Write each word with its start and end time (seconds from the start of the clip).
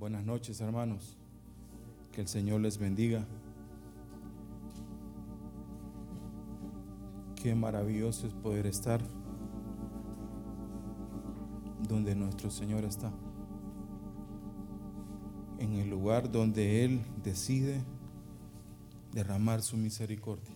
Buenas 0.00 0.24
noches, 0.24 0.58
hermanos. 0.62 1.18
Que 2.10 2.22
el 2.22 2.26
Señor 2.26 2.62
les 2.62 2.78
bendiga. 2.78 3.26
Qué 7.36 7.54
maravilloso 7.54 8.26
es 8.26 8.32
poder 8.32 8.64
estar 8.64 9.02
donde 11.86 12.14
nuestro 12.14 12.50
Señor 12.50 12.86
está. 12.86 13.12
En 15.58 15.74
el 15.74 15.90
lugar 15.90 16.32
donde 16.32 16.82
Él 16.86 17.02
decide 17.22 17.84
derramar 19.12 19.60
su 19.60 19.76
misericordia. 19.76 20.49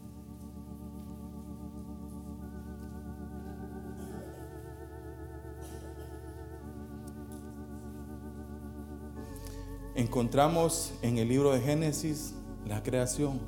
Encontramos 10.05 10.93
en 11.01 11.17
el 11.17 11.31
libro 11.31 11.55
de 11.55 11.63
Génesis 11.63 12.35
la 12.69 12.83
creación. 12.83 13.41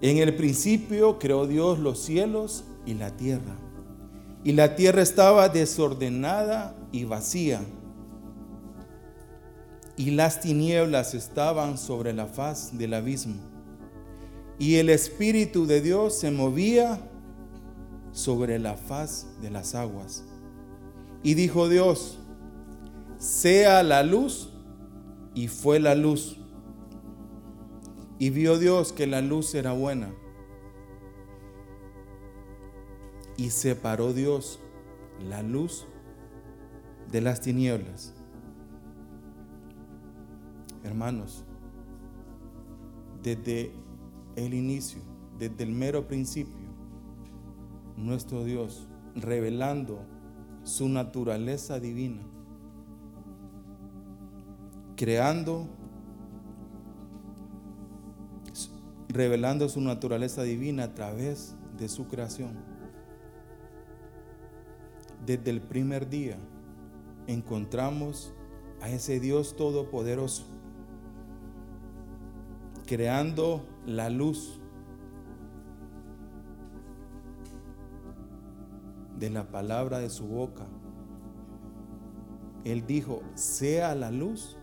En 0.00 0.18
el 0.18 0.34
principio 0.34 1.20
creó 1.20 1.46
Dios 1.46 1.78
los 1.78 2.00
cielos 2.00 2.64
y 2.84 2.94
la 2.94 3.16
tierra. 3.16 3.56
Y 4.42 4.50
la 4.50 4.74
tierra 4.74 5.00
estaba 5.00 5.48
desordenada 5.48 6.74
y 6.90 7.04
vacía. 7.04 7.62
Y 9.96 10.10
las 10.10 10.40
tinieblas 10.40 11.14
estaban 11.14 11.78
sobre 11.78 12.12
la 12.12 12.26
faz 12.26 12.76
del 12.76 12.94
abismo. 12.94 13.36
Y 14.58 14.74
el 14.74 14.88
Espíritu 14.90 15.66
de 15.66 15.80
Dios 15.80 16.18
se 16.18 16.32
movía 16.32 17.00
sobre 18.10 18.58
la 18.58 18.74
faz 18.74 19.28
de 19.40 19.50
las 19.50 19.76
aguas. 19.76 20.24
Y 21.22 21.34
dijo 21.34 21.68
Dios, 21.68 22.18
sea 23.22 23.84
la 23.84 24.02
luz, 24.02 24.52
y 25.32 25.46
fue 25.46 25.78
la 25.78 25.94
luz. 25.94 26.40
Y 28.18 28.30
vio 28.30 28.58
Dios 28.58 28.92
que 28.92 29.06
la 29.06 29.22
luz 29.22 29.54
era 29.54 29.72
buena. 29.72 30.12
Y 33.36 33.50
separó 33.50 34.12
Dios 34.12 34.58
la 35.28 35.44
luz 35.44 35.86
de 37.12 37.20
las 37.20 37.40
tinieblas. 37.40 38.12
Hermanos, 40.82 41.44
desde 43.22 43.72
el 44.34 44.52
inicio, 44.52 45.00
desde 45.38 45.62
el 45.62 45.70
mero 45.70 46.08
principio, 46.08 46.66
nuestro 47.96 48.42
Dios, 48.42 48.88
revelando 49.14 50.00
su 50.64 50.88
naturaleza 50.88 51.78
divina, 51.78 52.31
creando, 55.02 55.66
revelando 59.08 59.68
su 59.68 59.80
naturaleza 59.80 60.44
divina 60.44 60.84
a 60.84 60.94
través 60.94 61.56
de 61.76 61.88
su 61.88 62.06
creación. 62.06 62.52
Desde 65.26 65.50
el 65.50 65.60
primer 65.60 66.08
día 66.08 66.36
encontramos 67.26 68.32
a 68.80 68.90
ese 68.90 69.18
Dios 69.18 69.56
todopoderoso, 69.56 70.44
creando 72.86 73.66
la 73.84 74.08
luz 74.08 74.60
de 79.18 79.30
la 79.30 79.50
palabra 79.50 79.98
de 79.98 80.10
su 80.10 80.28
boca. 80.28 80.68
Él 82.62 82.86
dijo, 82.86 83.24
sea 83.34 83.96
la 83.96 84.12
luz 84.12 84.56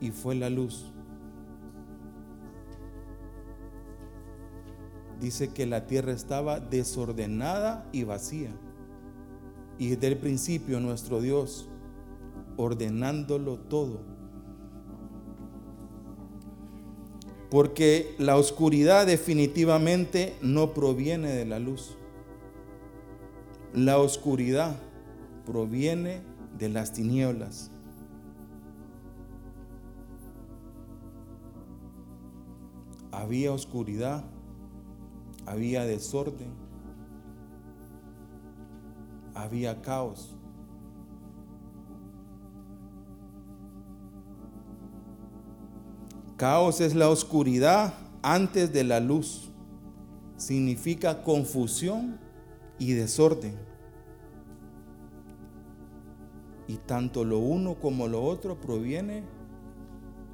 y 0.00 0.10
fue 0.10 0.34
la 0.34 0.50
luz. 0.50 0.92
Dice 5.20 5.48
que 5.48 5.66
la 5.66 5.86
tierra 5.86 6.12
estaba 6.12 6.60
desordenada 6.60 7.88
y 7.92 8.04
vacía. 8.04 8.50
Y 9.78 9.90
desde 9.90 10.08
el 10.08 10.18
principio 10.18 10.80
nuestro 10.80 11.20
Dios 11.20 11.68
ordenándolo 12.56 13.58
todo. 13.58 14.00
Porque 17.50 18.14
la 18.18 18.36
oscuridad 18.36 19.06
definitivamente 19.06 20.36
no 20.42 20.74
proviene 20.74 21.30
de 21.30 21.46
la 21.46 21.58
luz. 21.58 21.96
La 23.72 23.98
oscuridad 23.98 24.76
proviene 25.46 26.20
de 26.58 26.68
las 26.68 26.92
tinieblas. 26.92 27.70
Había 33.18 33.52
oscuridad, 33.52 34.22
había 35.44 35.84
desorden, 35.84 36.52
había 39.34 39.82
caos. 39.82 40.36
Caos 46.36 46.80
es 46.80 46.94
la 46.94 47.08
oscuridad 47.08 47.92
antes 48.22 48.72
de 48.72 48.84
la 48.84 49.00
luz. 49.00 49.50
Significa 50.36 51.24
confusión 51.24 52.20
y 52.78 52.92
desorden. 52.92 53.58
Y 56.68 56.76
tanto 56.76 57.24
lo 57.24 57.38
uno 57.40 57.80
como 57.80 58.06
lo 58.06 58.22
otro 58.22 58.60
proviene 58.60 59.24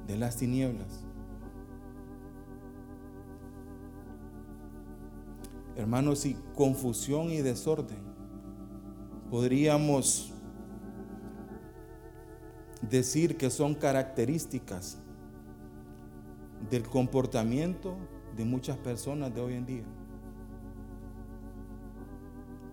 de 0.05 0.17
las 0.17 0.37
tinieblas. 0.37 1.04
Hermanos, 5.75 6.25
y 6.25 6.35
confusión 6.55 7.31
y 7.31 7.41
desorden. 7.41 7.97
Podríamos 9.29 10.33
decir 12.81 13.37
que 13.37 13.49
son 13.49 13.75
características 13.75 14.99
del 16.69 16.83
comportamiento 16.83 17.95
de 18.35 18.45
muchas 18.45 18.77
personas 18.77 19.33
de 19.33 19.41
hoy 19.41 19.53
en 19.55 19.65
día. 19.65 19.85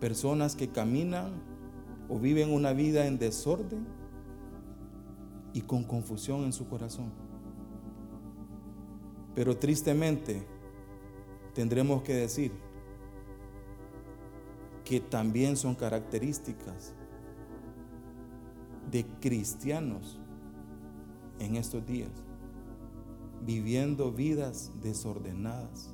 Personas 0.01 0.57
que 0.57 0.69
caminan 0.69 1.33
o 2.09 2.19
viven 2.19 2.53
una 2.53 2.73
vida 2.73 3.07
en 3.07 3.19
desorden 3.19 3.87
y 5.53 5.63
con 5.63 5.85
confusión 5.85 6.45
en 6.45 6.53
su 6.53 6.69
corazón. 6.69 7.13
Pero 9.35 9.57
tristemente 9.57 10.47
tendremos 11.55 12.03
que 12.03 12.15
decir 12.15 12.53
que 14.93 15.01
también 15.01 15.57
son 15.57 15.75
características 15.75 16.93
de 18.91 19.07
cristianos 19.23 20.21
en 21.39 21.57
estos 21.57 21.87
días, 21.87 22.11
viviendo 23.41 24.13
vidas 24.13 24.71
desordenadas. 24.83 25.89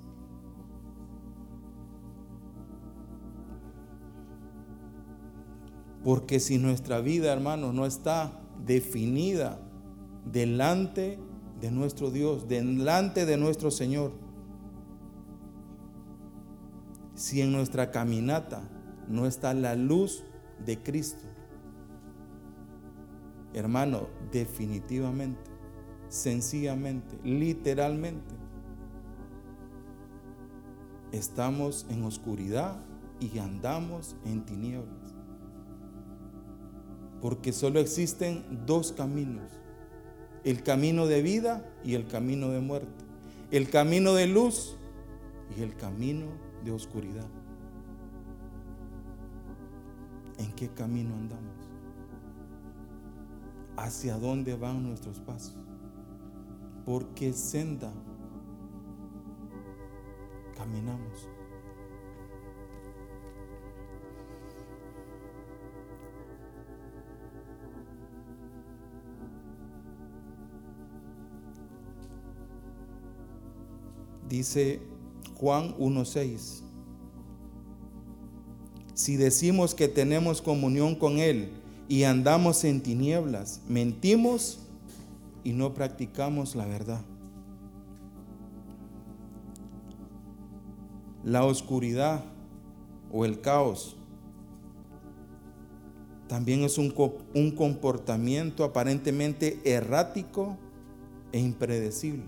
Porque 6.02 6.40
si 6.40 6.58
nuestra 6.58 7.00
vida, 7.00 7.32
hermanos, 7.32 7.72
no 7.72 7.86
está 7.86 8.32
definida 8.66 9.60
delante 10.24 11.20
de 11.60 11.70
nuestro 11.70 12.10
Dios, 12.10 12.48
delante 12.48 13.26
de 13.26 13.36
nuestro 13.36 13.70
Señor, 13.70 14.10
si 17.14 17.40
en 17.40 17.52
nuestra 17.52 17.92
caminata 17.92 18.68
no 19.08 19.26
está 19.26 19.54
la 19.54 19.74
luz 19.74 20.24
de 20.64 20.78
Cristo. 20.78 21.24
Hermano, 23.54 24.08
definitivamente, 24.30 25.50
sencillamente, 26.08 27.18
literalmente, 27.24 28.34
estamos 31.12 31.86
en 31.88 32.04
oscuridad 32.04 32.76
y 33.20 33.38
andamos 33.38 34.16
en 34.24 34.44
tinieblas. 34.44 35.14
Porque 37.20 37.52
solo 37.52 37.80
existen 37.80 38.44
dos 38.66 38.92
caminos, 38.92 39.50
el 40.44 40.62
camino 40.62 41.06
de 41.06 41.22
vida 41.22 41.68
y 41.82 41.94
el 41.94 42.06
camino 42.06 42.50
de 42.50 42.60
muerte, 42.60 43.04
el 43.50 43.70
camino 43.70 44.14
de 44.14 44.26
luz 44.26 44.76
y 45.56 45.62
el 45.62 45.74
camino 45.74 46.26
de 46.64 46.72
oscuridad 46.72 47.26
en 50.38 50.52
qué 50.52 50.68
camino 50.68 51.14
andamos, 51.14 51.56
hacia 53.76 54.18
dónde 54.18 54.56
van 54.56 54.82
nuestros 54.82 55.18
pasos, 55.20 55.56
por 56.84 57.06
qué 57.08 57.32
senda 57.32 57.92
caminamos. 60.56 61.28
Dice 74.28 74.82
Juan 75.36 75.74
1.6 75.78 76.67
si 79.08 79.16
decimos 79.16 79.74
que 79.74 79.88
tenemos 79.88 80.42
comunión 80.42 80.94
con 80.94 81.16
Él 81.16 81.48
y 81.88 82.02
andamos 82.02 82.62
en 82.64 82.82
tinieblas, 82.82 83.62
mentimos 83.66 84.58
y 85.42 85.54
no 85.54 85.72
practicamos 85.72 86.54
la 86.54 86.66
verdad. 86.66 87.00
La 91.24 91.46
oscuridad 91.46 92.22
o 93.10 93.24
el 93.24 93.40
caos 93.40 93.96
también 96.26 96.62
es 96.62 96.76
un, 96.76 96.92
un 97.34 97.50
comportamiento 97.52 98.62
aparentemente 98.62 99.58
errático 99.64 100.58
e 101.32 101.40
impredecible. 101.40 102.26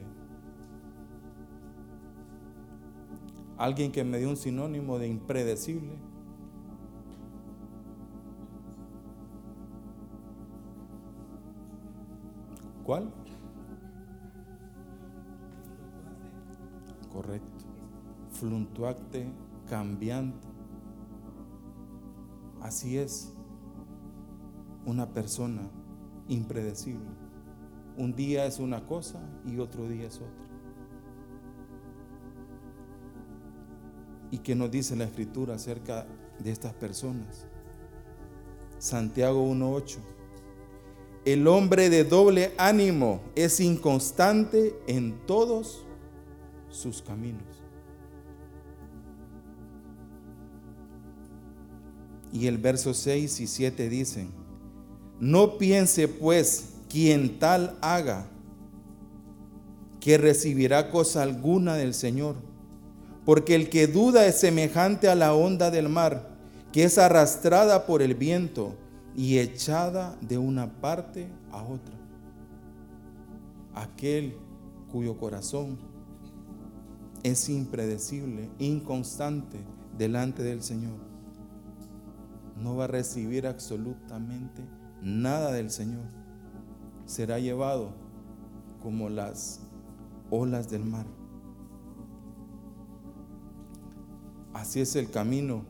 Alguien 3.58 3.92
que 3.92 4.02
me 4.02 4.18
dio 4.18 4.30
un 4.30 4.38
sinónimo 4.38 4.98
de 4.98 5.08
impredecible. 5.08 6.09
¿Cuál? 12.90 13.08
Correcto. 17.12 17.64
Fluctuante, 18.32 19.30
cambiante. 19.68 20.48
Así 22.60 22.98
es 22.98 23.32
una 24.86 25.08
persona 25.14 25.70
impredecible. 26.26 27.06
Un 27.96 28.16
día 28.16 28.44
es 28.46 28.58
una 28.58 28.84
cosa 28.84 29.20
y 29.46 29.60
otro 29.60 29.88
día 29.88 30.08
es 30.08 30.16
otra. 30.16 30.48
¿Y 34.32 34.38
qué 34.38 34.56
nos 34.56 34.68
dice 34.68 34.96
la 34.96 35.04
escritura 35.04 35.54
acerca 35.54 36.08
de 36.40 36.50
estas 36.50 36.74
personas? 36.74 37.46
Santiago 38.78 39.48
1.8. 39.48 40.19
El 41.24 41.46
hombre 41.48 41.90
de 41.90 42.04
doble 42.04 42.52
ánimo 42.56 43.20
es 43.34 43.60
inconstante 43.60 44.74
en 44.86 45.26
todos 45.26 45.84
sus 46.70 47.02
caminos. 47.02 47.44
Y 52.32 52.46
el 52.46 52.58
verso 52.58 52.94
6 52.94 53.40
y 53.40 53.46
7 53.46 53.88
dicen, 53.88 54.30
no 55.18 55.58
piense 55.58 56.08
pues 56.08 56.70
quien 56.88 57.38
tal 57.38 57.76
haga 57.82 58.26
que 60.00 60.16
recibirá 60.16 60.90
cosa 60.90 61.22
alguna 61.22 61.74
del 61.74 61.92
Señor, 61.92 62.36
porque 63.26 63.54
el 63.54 63.68
que 63.68 63.86
duda 63.86 64.26
es 64.26 64.36
semejante 64.36 65.08
a 65.08 65.14
la 65.14 65.34
onda 65.34 65.70
del 65.70 65.90
mar, 65.90 66.30
que 66.72 66.84
es 66.84 66.96
arrastrada 66.96 67.84
por 67.84 68.00
el 68.00 68.14
viento 68.14 68.74
y 69.16 69.38
echada 69.38 70.16
de 70.20 70.38
una 70.38 70.80
parte 70.80 71.30
a 71.50 71.62
otra. 71.62 71.94
Aquel 73.74 74.36
cuyo 74.90 75.16
corazón 75.16 75.78
es 77.22 77.48
impredecible, 77.48 78.50
inconstante 78.58 79.58
delante 79.96 80.42
del 80.42 80.62
Señor, 80.62 80.98
no 82.56 82.76
va 82.76 82.84
a 82.84 82.88
recibir 82.88 83.46
absolutamente 83.46 84.62
nada 85.02 85.52
del 85.52 85.70
Señor. 85.70 86.04
Será 87.06 87.38
llevado 87.38 87.92
como 88.82 89.08
las 89.08 89.60
olas 90.30 90.70
del 90.70 90.84
mar. 90.84 91.06
Así 94.52 94.80
es 94.80 94.96
el 94.96 95.10
camino 95.10 95.64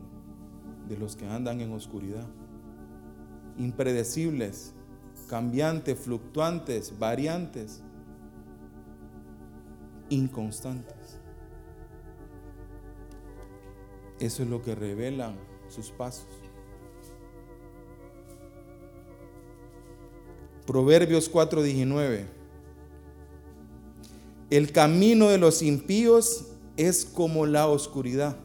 de 0.87 0.97
los 0.97 1.15
que 1.15 1.27
andan 1.27 1.61
en 1.61 1.71
oscuridad. 1.71 2.27
Impredecibles, 3.61 4.73
cambiantes, 5.29 5.99
fluctuantes, 5.99 6.97
variantes, 6.97 7.83
inconstantes. 10.09 11.19
Eso 14.19 14.41
es 14.41 14.49
lo 14.49 14.63
que 14.63 14.73
revelan 14.73 15.35
sus 15.69 15.91
pasos. 15.91 16.27
Proverbios 20.65 21.29
4:19. 21.31 22.25
El 24.49 24.71
camino 24.71 25.29
de 25.29 25.37
los 25.37 25.61
impíos 25.61 26.47
es 26.77 27.05
como 27.05 27.45
la 27.45 27.67
oscuridad. 27.67 28.37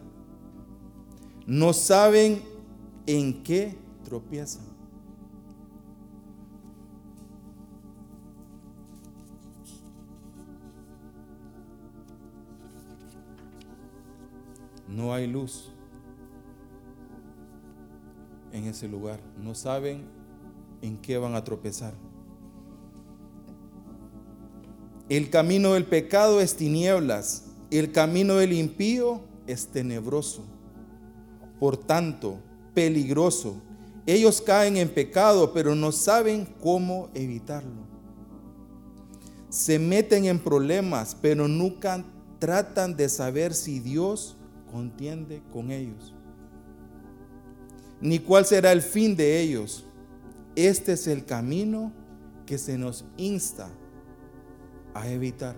No 1.47 1.73
saben 1.73 2.43
en 3.07 3.43
qué 3.43 3.79
tropiezan. 4.05 4.76
No 14.97 15.13
hay 15.13 15.27
luz 15.27 15.69
en 18.51 18.65
ese 18.65 18.89
lugar. 18.89 19.21
No 19.39 19.55
saben 19.55 20.07
en 20.81 20.97
qué 20.97 21.19
van 21.19 21.35
a 21.35 21.45
tropezar. 21.45 21.93
El 25.11 25.29
camino 25.29 25.75
del 25.75 25.85
pecado 25.85 26.41
es 26.41 26.57
tinieblas, 26.57 27.45
el 27.71 27.93
camino 27.93 28.37
del 28.37 28.55
impío 28.55 29.21
es 29.47 29.67
tenebroso. 29.67 30.43
Por 31.61 31.77
tanto, 31.77 32.39
peligroso. 32.73 33.61
Ellos 34.07 34.41
caen 34.41 34.79
en 34.79 34.89
pecado, 34.89 35.53
pero 35.53 35.75
no 35.75 35.93
saben 35.93 36.49
cómo 36.63 37.11
evitarlo. 37.13 37.85
Se 39.51 39.79
meten 39.79 40.25
en 40.25 40.39
problemas, 40.39 41.15
pero 41.21 41.47
nunca 41.49 42.03
tratan 42.39 42.97
de 42.97 43.11
saber 43.11 43.53
si 43.53 43.79
Dios 43.79 44.36
contiende 44.77 45.43
con 45.55 45.71
ellos. 45.71 46.13
Ni 47.99 48.19
cuál 48.19 48.45
será 48.45 48.73
el 48.73 48.83
fin 48.83 49.17
de 49.17 49.41
ellos. 49.41 49.87
Este 50.55 50.93
es 50.93 51.07
el 51.07 51.25
camino 51.25 51.93
que 52.45 52.59
se 52.59 52.77
nos 52.77 53.07
insta 53.17 53.71
a 54.93 55.09
evitar. 55.09 55.57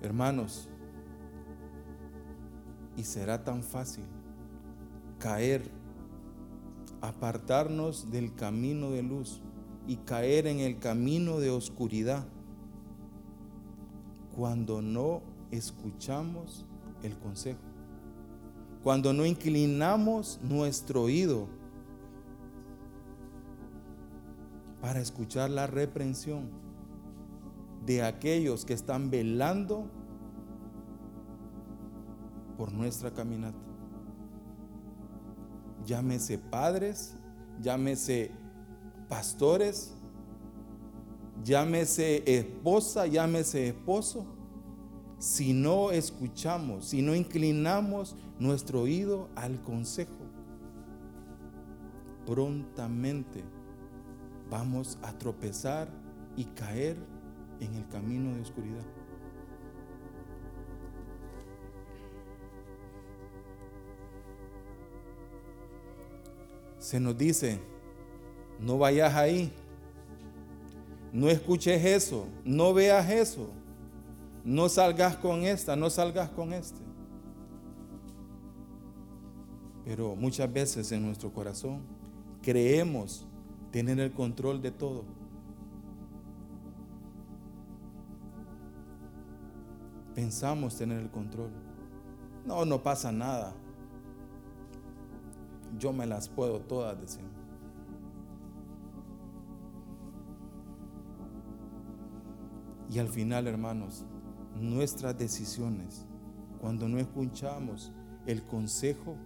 Hermanos, 0.00 0.70
y 2.96 3.04
será 3.04 3.44
tan 3.44 3.62
fácil 3.62 4.04
caer, 5.18 5.70
apartarnos 7.02 8.10
del 8.10 8.34
camino 8.34 8.90
de 8.90 9.02
luz 9.02 9.42
y 9.86 9.96
caer 9.96 10.46
en 10.46 10.60
el 10.60 10.78
camino 10.78 11.40
de 11.40 11.50
oscuridad 11.50 12.26
cuando 14.34 14.82
no 14.82 15.22
escuchamos 15.50 16.66
el 17.02 17.16
consejo 17.18 17.74
cuando 18.84 19.14
no 19.14 19.24
inclinamos 19.24 20.38
nuestro 20.42 21.04
oído 21.04 21.48
para 24.82 25.00
escuchar 25.00 25.48
la 25.48 25.66
reprensión 25.66 26.50
de 27.86 28.02
aquellos 28.02 28.66
que 28.66 28.74
están 28.74 29.10
velando 29.10 29.90
por 32.58 32.72
nuestra 32.74 33.10
caminata. 33.10 33.56
Llámese 35.86 36.36
padres, 36.36 37.16
llámese 37.62 38.32
pastores, 39.14 39.94
llámese 41.44 42.24
esposa, 42.26 43.06
llámese 43.06 43.68
esposo 43.68 44.26
si 45.18 45.52
no 45.52 45.92
escuchamos, 45.92 46.86
si 46.86 47.00
no 47.00 47.14
inclinamos 47.14 48.16
nuestro 48.40 48.80
oído 48.80 49.28
al 49.36 49.62
consejo, 49.62 50.18
prontamente 52.26 53.44
vamos 54.50 54.98
a 55.00 55.16
tropezar 55.16 55.88
y 56.36 56.46
caer 56.46 56.96
en 57.60 57.72
el 57.74 57.86
camino 57.86 58.34
de 58.34 58.42
oscuridad. 58.42 58.84
Se 66.80 66.98
nos 66.98 67.16
dice, 67.16 67.73
no 68.58 68.78
vayas 68.78 69.14
ahí, 69.14 69.52
no 71.12 71.28
escuches 71.28 71.84
eso, 71.84 72.26
no 72.44 72.74
veas 72.74 73.08
eso 73.10 73.50
no 74.44 74.68
salgas 74.68 75.16
con 75.16 75.42
esta, 75.42 75.74
no 75.74 75.88
salgas 75.88 76.28
con 76.28 76.52
este. 76.52 76.80
Pero 79.84 80.14
muchas 80.14 80.52
veces 80.52 80.92
en 80.92 81.02
nuestro 81.02 81.32
corazón 81.32 81.80
creemos 82.42 83.26
tener 83.70 83.98
el 84.00 84.12
control 84.12 84.60
de 84.60 84.70
todo. 84.70 85.04
Pensamos 90.14 90.76
tener 90.76 91.00
el 91.00 91.10
control. 91.10 91.50
No, 92.46 92.64
no 92.64 92.82
pasa 92.82 93.10
nada. 93.10 93.54
Yo 95.78 95.92
me 95.92 96.06
las 96.06 96.28
puedo 96.28 96.60
todas, 96.60 97.00
decimos. 97.00 97.32
Y 102.94 103.00
al 103.00 103.08
final, 103.08 103.48
hermanos, 103.48 104.04
nuestras 104.54 105.18
decisiones, 105.18 106.06
cuando 106.60 106.88
no 106.88 107.00
escuchamos 107.00 107.92
el 108.24 108.44
consejo 108.44 109.16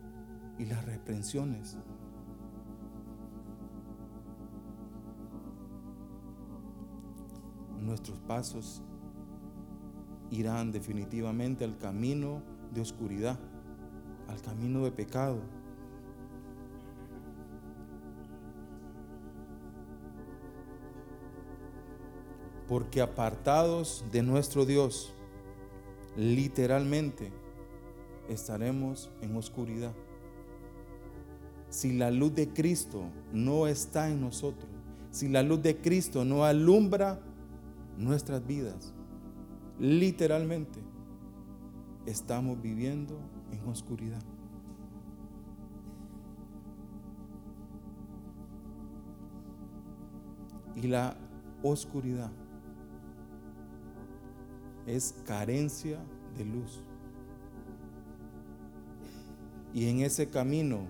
y 0.58 0.64
las 0.64 0.86
reprensiones, 0.86 1.76
nuestros 7.78 8.18
pasos 8.20 8.82
irán 10.30 10.72
definitivamente 10.72 11.62
al 11.62 11.76
camino 11.76 12.42
de 12.72 12.80
oscuridad, 12.80 13.38
al 14.28 14.40
camino 14.40 14.82
de 14.84 14.92
pecado. 14.92 15.42
Porque 22.68 23.00
apartados 23.00 24.04
de 24.12 24.22
nuestro 24.22 24.66
Dios, 24.66 25.14
literalmente 26.16 27.32
estaremos 28.28 29.10
en 29.22 29.34
oscuridad. 29.36 29.94
Si 31.70 31.92
la 31.92 32.10
luz 32.10 32.34
de 32.34 32.48
Cristo 32.52 33.04
no 33.32 33.66
está 33.66 34.10
en 34.10 34.20
nosotros, 34.20 34.70
si 35.10 35.28
la 35.28 35.42
luz 35.42 35.62
de 35.62 35.78
Cristo 35.78 36.24
no 36.24 36.44
alumbra 36.44 37.20
nuestras 37.96 38.46
vidas, 38.46 38.92
literalmente 39.78 40.80
estamos 42.04 42.60
viviendo 42.60 43.18
en 43.50 43.66
oscuridad. 43.66 44.22
Y 50.74 50.86
la 50.86 51.16
oscuridad 51.62 52.30
es 54.88 55.14
carencia 55.26 55.98
de 56.36 56.44
luz. 56.44 56.80
Y 59.74 59.88
en 59.88 60.00
ese 60.00 60.28
camino 60.28 60.80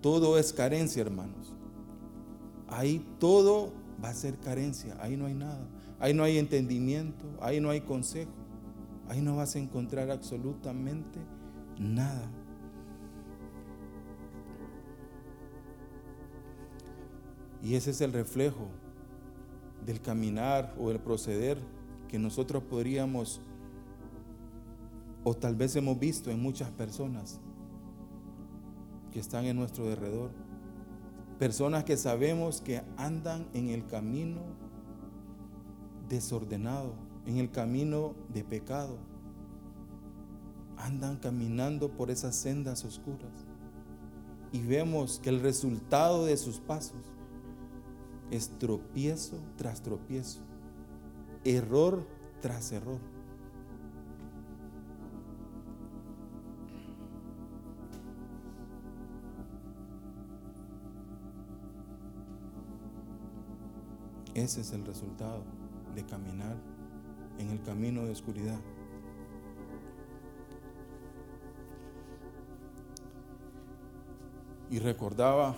todo 0.00 0.38
es 0.38 0.52
carencia, 0.52 1.02
hermanos. 1.02 1.54
Ahí 2.68 3.04
todo 3.18 3.72
va 4.02 4.10
a 4.10 4.14
ser 4.14 4.38
carencia, 4.38 4.96
ahí 5.00 5.16
no 5.16 5.26
hay 5.26 5.34
nada. 5.34 5.66
Ahí 5.98 6.14
no 6.14 6.22
hay 6.22 6.38
entendimiento, 6.38 7.26
ahí 7.40 7.60
no 7.60 7.68
hay 7.68 7.82
consejo, 7.82 8.32
ahí 9.08 9.20
no 9.20 9.36
vas 9.36 9.54
a 9.54 9.58
encontrar 9.58 10.10
absolutamente 10.10 11.18
nada. 11.78 12.30
Y 17.62 17.74
ese 17.74 17.90
es 17.90 18.00
el 18.00 18.14
reflejo 18.14 18.68
del 19.84 20.00
caminar 20.00 20.74
o 20.78 20.90
el 20.90 20.98
proceder 21.00 21.58
que 22.08 22.18
nosotros 22.18 22.62
podríamos, 22.64 23.40
o 25.22 25.34
tal 25.34 25.54
vez 25.54 25.76
hemos 25.76 25.98
visto 25.98 26.30
en 26.30 26.40
muchas 26.42 26.70
personas 26.70 27.40
que 29.12 29.20
están 29.20 29.44
en 29.44 29.56
nuestro 29.56 29.86
derredor. 29.86 30.30
Personas 31.38 31.84
que 31.84 31.96
sabemos 31.96 32.60
que 32.60 32.82
andan 32.96 33.46
en 33.54 33.70
el 33.70 33.86
camino 33.86 34.40
desordenado, 36.08 36.94
en 37.26 37.38
el 37.38 37.50
camino 37.50 38.14
de 38.28 38.44
pecado. 38.44 38.98
Andan 40.76 41.16
caminando 41.16 41.90
por 41.90 42.10
esas 42.10 42.36
sendas 42.36 42.84
oscuras. 42.84 43.46
Y 44.52 44.60
vemos 44.60 45.20
que 45.22 45.30
el 45.30 45.40
resultado 45.40 46.24
de 46.24 46.36
sus 46.36 46.58
pasos 46.58 47.12
es 48.30 48.50
tropiezo 48.58 49.38
tras 49.56 49.82
tropiezo, 49.82 50.40
error 51.44 52.06
tras 52.40 52.72
error. 52.72 53.00
Ese 64.34 64.60
es 64.60 64.72
el 64.72 64.86
resultado 64.86 65.42
de 65.94 66.04
caminar 66.06 66.56
en 67.38 67.50
el 67.50 67.60
camino 67.62 68.04
de 68.04 68.12
oscuridad. 68.12 68.60
Y 74.70 74.78
recordaba 74.78 75.56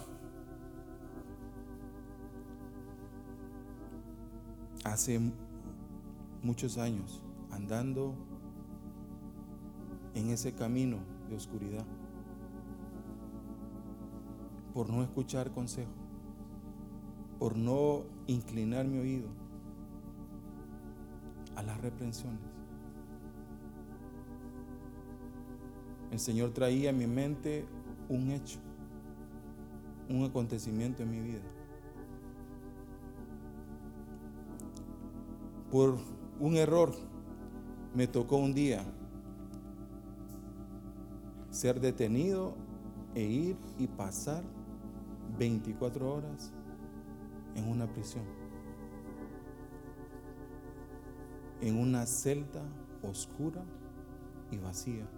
hace 4.93 5.19
muchos 6.43 6.77
años 6.77 7.23
andando 7.51 8.15
en 10.15 10.29
ese 10.29 10.53
camino 10.53 10.99
de 11.31 11.37
oscuridad 11.37 11.87
por 14.75 14.91
no 14.91 15.03
escuchar 15.03 15.51
consejo, 15.51 15.93
por 17.39 17.57
no 17.57 18.05
inclinar 18.27 18.87
mi 18.87 18.99
oído 18.99 19.29
a 21.57 21.63
las 21.63 21.81
reprensiones. 21.81 22.41
El 26.11 26.19
Señor 26.19 26.53
traía 26.53 26.91
a 26.91 26.93
mi 26.93 27.07
mente 27.07 27.65
un 28.11 28.31
hecho, 28.31 28.59
un 30.11 30.25
acontecimiento 30.25 31.03
en 31.03 31.11
mi 31.11 31.21
vida. 31.21 31.62
Por 35.73 35.99
un 36.39 36.55
error 36.55 36.93
me 37.95 38.07
tocó 38.07 38.37
un 38.37 38.55
día 38.55 38.85
ser 41.51 41.81
detenido 41.81 42.55
e 43.17 43.23
ir 43.23 43.57
y 43.79 43.89
pasar 43.89 44.45
24 45.37 46.15
horas 46.15 46.53
en 47.57 47.69
una 47.69 47.93
prisión. 47.93 48.43
en 51.63 51.79
una 51.79 52.05
celda 52.07 52.63
oscura 53.03 53.63
y 54.51 54.59
vacía. 54.59 55.09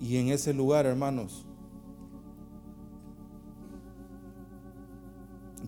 Y 0.00 0.16
en 0.16 0.28
ese 0.28 0.54
lugar, 0.54 0.86
hermanos, 0.86 1.44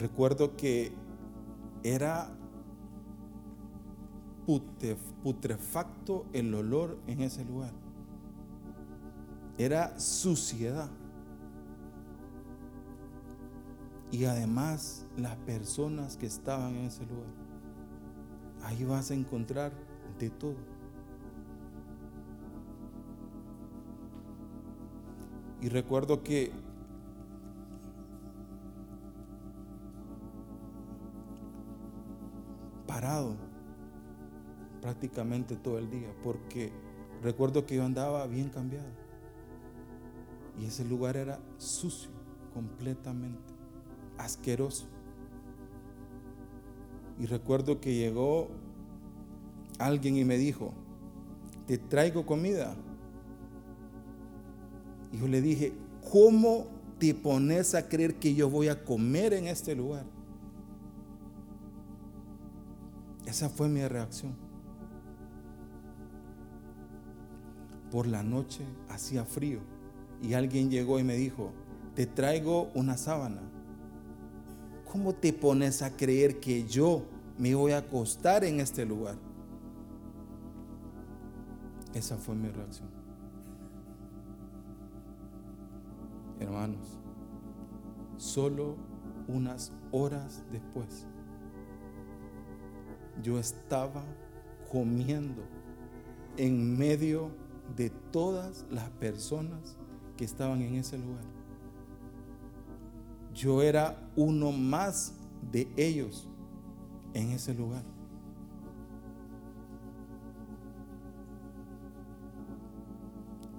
recuerdo 0.00 0.56
que 0.56 0.92
era 1.84 2.36
putrefacto 5.22 6.26
el 6.32 6.52
olor 6.52 6.98
en 7.06 7.20
ese 7.20 7.44
lugar. 7.44 7.72
Era 9.58 10.00
suciedad. 10.00 10.90
y 14.12 14.24
además 14.24 15.06
las 15.16 15.36
personas 15.36 16.16
que 16.16 16.26
estaban 16.26 16.74
en 16.74 16.86
ese 16.86 17.06
lugar. 17.06 17.30
Ahí 18.62 18.84
vas 18.84 19.10
a 19.10 19.14
encontrar 19.14 19.72
de 20.18 20.30
todo. 20.30 20.56
Y 25.62 25.68
recuerdo 25.68 26.22
que 26.22 26.52
prácticamente 34.80 35.56
todo 35.56 35.78
el 35.78 35.90
día, 35.90 36.08
porque 36.22 36.72
recuerdo 37.22 37.66
que 37.66 37.76
yo 37.76 37.84
andaba 37.84 38.26
bien 38.26 38.48
cambiado. 38.48 38.88
Y 40.58 40.66
ese 40.66 40.84
lugar 40.84 41.16
era 41.16 41.40
sucio 41.58 42.10
completamente 42.52 43.52
asqueroso. 44.18 44.86
Y 47.18 47.26
recuerdo 47.26 47.80
que 47.80 47.94
llegó 47.94 48.48
alguien 49.78 50.16
y 50.16 50.24
me 50.24 50.36
dijo, 50.36 50.72
te 51.66 51.78
traigo 51.78 52.26
comida. 52.26 52.76
Y 55.12 55.18
yo 55.18 55.28
le 55.28 55.40
dije, 55.40 55.72
¿cómo 56.10 56.66
te 56.98 57.14
pones 57.14 57.74
a 57.74 57.88
creer 57.88 58.16
que 58.16 58.34
yo 58.34 58.48
voy 58.48 58.68
a 58.68 58.84
comer 58.84 59.32
en 59.32 59.48
este 59.48 59.74
lugar? 59.74 60.04
Esa 63.26 63.48
fue 63.48 63.68
mi 63.68 63.86
reacción. 63.86 64.50
por 67.90 68.06
la 68.06 68.22
noche 68.22 68.64
hacía 68.88 69.24
frío 69.24 69.60
y 70.22 70.34
alguien 70.34 70.70
llegó 70.70 70.98
y 70.98 71.04
me 71.04 71.16
dijo, 71.16 71.52
te 71.94 72.06
traigo 72.06 72.70
una 72.74 72.96
sábana. 72.96 73.40
¿Cómo 74.90 75.14
te 75.14 75.32
pones 75.32 75.82
a 75.82 75.96
creer 75.96 76.40
que 76.40 76.66
yo 76.66 77.04
me 77.38 77.54
voy 77.54 77.72
a 77.72 77.78
acostar 77.78 78.44
en 78.44 78.60
este 78.60 78.84
lugar? 78.84 79.16
Esa 81.94 82.16
fue 82.16 82.34
mi 82.34 82.48
reacción. 82.48 82.88
Hermanos, 86.38 86.98
solo 88.16 88.76
unas 89.28 89.72
horas 89.90 90.42
después, 90.50 91.06
yo 93.22 93.38
estaba 93.38 94.04
comiendo 94.70 95.42
en 96.36 96.78
medio 96.78 97.30
de 97.76 97.90
todas 97.90 98.64
las 98.70 98.88
personas 98.90 99.76
que 100.16 100.24
estaban 100.24 100.62
en 100.62 100.76
ese 100.76 100.98
lugar. 100.98 101.24
Yo 103.34 103.62
era 103.62 104.10
uno 104.16 104.52
más 104.52 105.14
de 105.50 105.68
ellos 105.76 106.28
en 107.14 107.30
ese 107.30 107.54
lugar. 107.54 107.84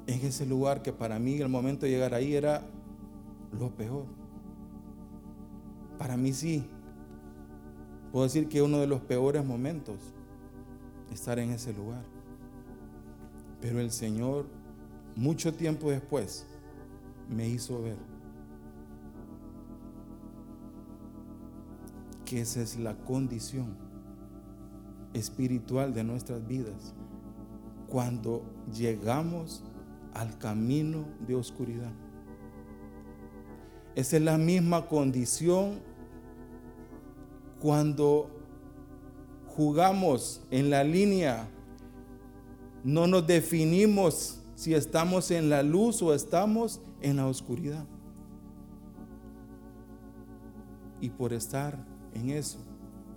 En 0.08 0.26
ese 0.26 0.46
lugar 0.46 0.82
que 0.82 0.92
para 0.92 1.20
mí 1.20 1.40
el 1.40 1.50
momento 1.50 1.86
de 1.86 1.92
llegar 1.92 2.14
ahí 2.14 2.36
era 2.36 2.64
lo 3.58 3.70
peor. 3.76 4.06
Para 5.98 6.18
mí 6.18 6.34
sí. 6.34 6.66
Puedo 8.12 8.26
decir 8.26 8.50
que 8.50 8.62
uno 8.62 8.80
de 8.80 8.88
los 8.88 9.02
peores 9.02 9.46
momentos 9.46 9.98
estar 11.12 11.40
en 11.40 11.52
ese 11.52 11.74
lugar. 11.74 12.04
Pero 13.62 13.80
el 13.80 13.92
Señor, 13.92 14.48
mucho 15.16 15.54
tiempo 15.54 15.92
después, 15.92 16.46
me 17.30 17.48
hizo 17.48 17.82
ver 17.82 17.98
que 22.26 22.42
esa 22.42 22.62
es 22.62 22.78
la 22.78 22.96
condición 22.96 23.76
espiritual 25.14 25.94
de 25.94 26.04
nuestras 26.04 26.46
vidas 26.48 26.94
cuando 27.88 28.44
llegamos 28.74 29.64
al 30.14 30.38
camino 30.38 31.06
de 31.28 31.36
oscuridad. 31.36 31.92
Esa 33.96 34.18
es 34.18 34.24
la 34.24 34.38
misma 34.38 34.88
condición 34.88 35.82
cuando 37.62 38.30
jugamos 39.46 40.42
en 40.50 40.70
la 40.70 40.84
línea, 40.84 41.48
no 42.84 43.06
nos 43.06 43.28
definimos 43.28 44.42
si 44.56 44.74
estamos 44.74 45.30
en 45.30 45.50
la 45.50 45.62
luz 45.62 46.02
o 46.02 46.14
estamos 46.14 46.82
en 47.02 47.18
la 47.18 47.28
oscuridad. 47.28 47.86
Y 51.00 51.10
por 51.10 51.34
estar 51.34 51.86
en 52.14 52.32
eso, 52.32 52.60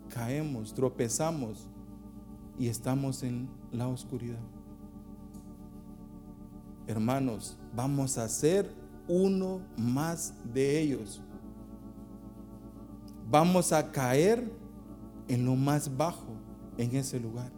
caemos, 0.09 0.75
tropezamos 0.75 1.67
y 2.59 2.69
estamos 2.69 3.23
en 3.23 3.49
la 3.73 3.89
oscuridad. 3.89 4.41
Hermanos, 6.87 7.57
vamos 7.75 8.19
a 8.19 8.29
ser 8.29 8.71
uno 9.09 9.61
más 9.77 10.35
de 10.53 10.81
ellos. 10.81 11.23
Vamos 13.35 13.73
a 13.73 13.91
caer 13.91 14.49
en 15.27 15.45
lo 15.45 15.57
más 15.57 15.97
bajo, 15.97 16.37
en 16.79 16.95
ese 16.95 17.19
lugar. 17.19 17.51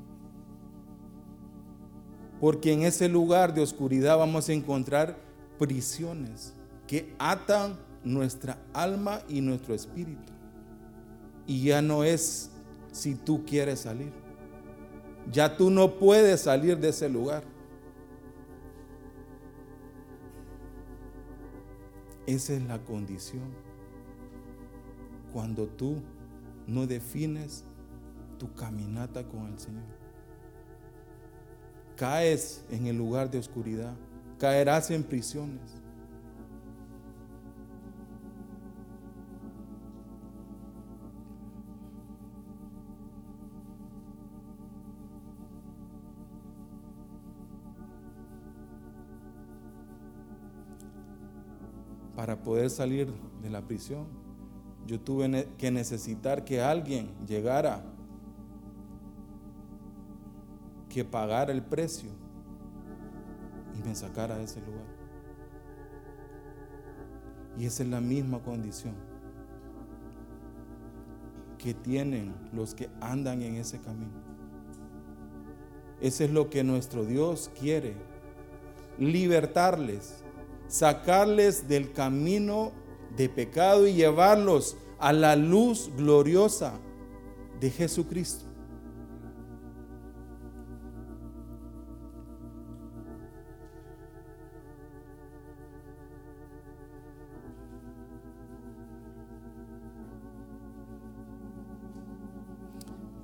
Porque 2.41 2.73
en 2.73 2.85
ese 2.85 3.11
lugar 3.11 3.53
de 3.53 3.61
oscuridad 3.61 4.17
vamos 4.17 4.49
a 4.49 4.55
encontrar 4.55 5.19
prisiones 5.59 6.55
que 6.87 7.15
atan 7.19 7.79
nuestra 8.03 8.57
alma 8.73 9.21
y 9.29 9.43
nuestro 9.43 9.75
espíritu. 9.75 10.33
Y 11.47 11.65
ya 11.65 11.83
no 11.83 12.05
es 12.05 12.51
si 12.91 13.15
tú 13.15 13.45
quieres 13.45 13.81
salir. 13.81 14.15
Ya 15.31 15.59
tú 15.59 15.69
no 15.69 15.99
puedes 15.99 16.41
salir 16.41 16.79
de 16.79 16.89
ese 16.89 17.11
lugar. 17.11 17.45
Esa 22.27 22.55
es 22.55 22.63
la 22.63 22.83
condición. 22.83 23.66
Cuando 25.37 25.67
tú 25.67 26.03
no 26.67 26.87
defines 26.87 27.63
tu 28.39 28.55
caminata 28.55 29.29
con 29.29 29.49
el 29.49 29.59
Señor. 29.59 29.85
Caes 31.95 32.65
en 32.71 32.87
el 32.87 32.97
lugar 32.97 33.31
de 33.31 33.41
oscuridad, 33.41 33.95
caerás 34.39 34.91
en 34.91 35.05
prisiones. 35.05 35.61
Para 52.15 52.43
poder 52.43 52.71
salir 52.71 53.13
de 53.43 53.51
la 53.51 53.61
prisión, 53.61 54.26
yo 54.87 55.01
tuve 55.01 55.49
que 55.59 55.71
necesitar 55.71 56.45
que 56.45 56.61
alguien 56.61 57.11
llegara, 57.27 57.83
que 60.89 61.05
pagara 61.05 61.53
el 61.53 61.63
precio 61.63 62.11
y 63.77 63.87
me 63.87 63.95
sacara 63.95 64.39
de 64.39 64.45
ese 64.45 64.61
lugar. 64.61 64.87
Y 67.59 67.67
esa 67.67 67.83
es 67.83 67.89
la 67.89 68.01
misma 68.01 68.41
condición 68.43 68.95
que 71.59 71.75
tienen 71.75 72.35
los 72.53 72.75
que 72.75 72.89
andan 73.01 73.43
en 73.43 73.57
ese 73.57 73.81
camino. 73.81 74.13
Ese 76.01 76.27
es 76.27 76.31
lo 76.31 76.49
que 76.49 76.63
nuestro 76.63 77.05
Dios 77.05 77.51
quiere, 77.59 77.97
libertarles, 78.99 80.23
sacarles 80.69 81.67
del 81.67 81.93
camino 81.93 82.73
de 83.17 83.29
pecado 83.29 83.87
y 83.87 83.95
llevarlos 83.95 84.77
a 84.99 85.13
la 85.13 85.37
luz 85.37 85.91
gloriosa 85.97 86.79
de 87.61 87.71
Jesucristo. 87.71 88.45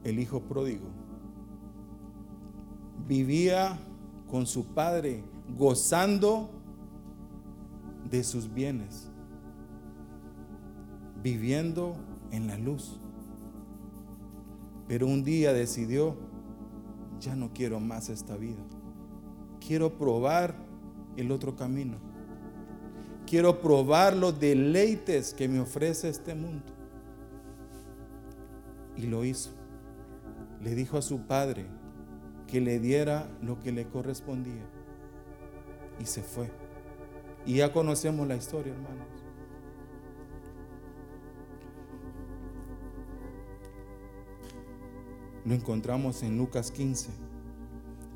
El 0.05 0.19
hijo 0.19 0.41
pródigo 0.41 0.89
vivía 3.07 3.79
con 4.29 4.47
su 4.47 4.67
padre 4.67 5.23
gozando 5.57 6.51
de 8.11 8.25
sus 8.25 8.53
bienes 8.53 9.12
viviendo 11.23 11.97
en 12.31 12.47
la 12.47 12.59
luz. 12.59 12.99
Pero 14.89 15.07
un 15.07 15.23
día 15.23 15.53
decidió, 15.53 16.17
ya 17.21 17.37
no 17.37 17.53
quiero 17.53 17.81
más 17.81 18.09
esta 18.09 18.37
vida. 18.37 18.63
Quiero 19.65 19.97
probar 19.97 20.55
el 21.17 21.31
otro 21.31 21.55
camino. 21.57 21.97
Quiero 23.27 23.61
probar 23.61 24.17
los 24.17 24.39
deleites 24.39 25.33
que 25.33 25.49
me 25.49 25.61
ofrece 25.61 26.09
este 26.09 26.35
mundo. 26.35 26.67
Y 28.97 29.07
lo 29.07 29.25
hizo. 29.25 29.51
Le 30.61 30.75
dijo 30.75 30.99
a 30.99 31.03
su 31.03 31.21
padre 31.21 31.67
que 32.47 32.61
le 32.61 32.79
diera 32.79 33.31
lo 33.41 33.61
que 33.61 33.73
le 33.73 33.87
correspondía. 33.87 34.67
Y 36.01 36.07
se 36.07 36.23
fue. 36.23 36.51
Y 37.47 37.57
ya 37.57 37.73
conocemos 37.73 38.27
la 38.27 38.37
historia, 38.37 38.73
hermanos. 38.73 39.22
Lo 45.45 45.55
encontramos 45.55 46.23
en 46.23 46.39
Lucas 46.39 46.71
15. 46.71 47.09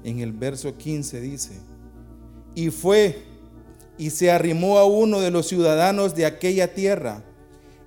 En 0.04 0.20
el 0.20 0.32
verso 0.32 0.76
15 0.76 1.20
dice, 1.20 1.52
y 2.54 2.70
fue 2.70 3.24
y 3.98 4.10
se 4.10 4.30
arrimó 4.30 4.78
a 4.78 4.84
uno 4.84 5.20
de 5.20 5.30
los 5.30 5.48
ciudadanos 5.48 6.14
de 6.14 6.26
aquella 6.26 6.74
tierra, 6.74 7.22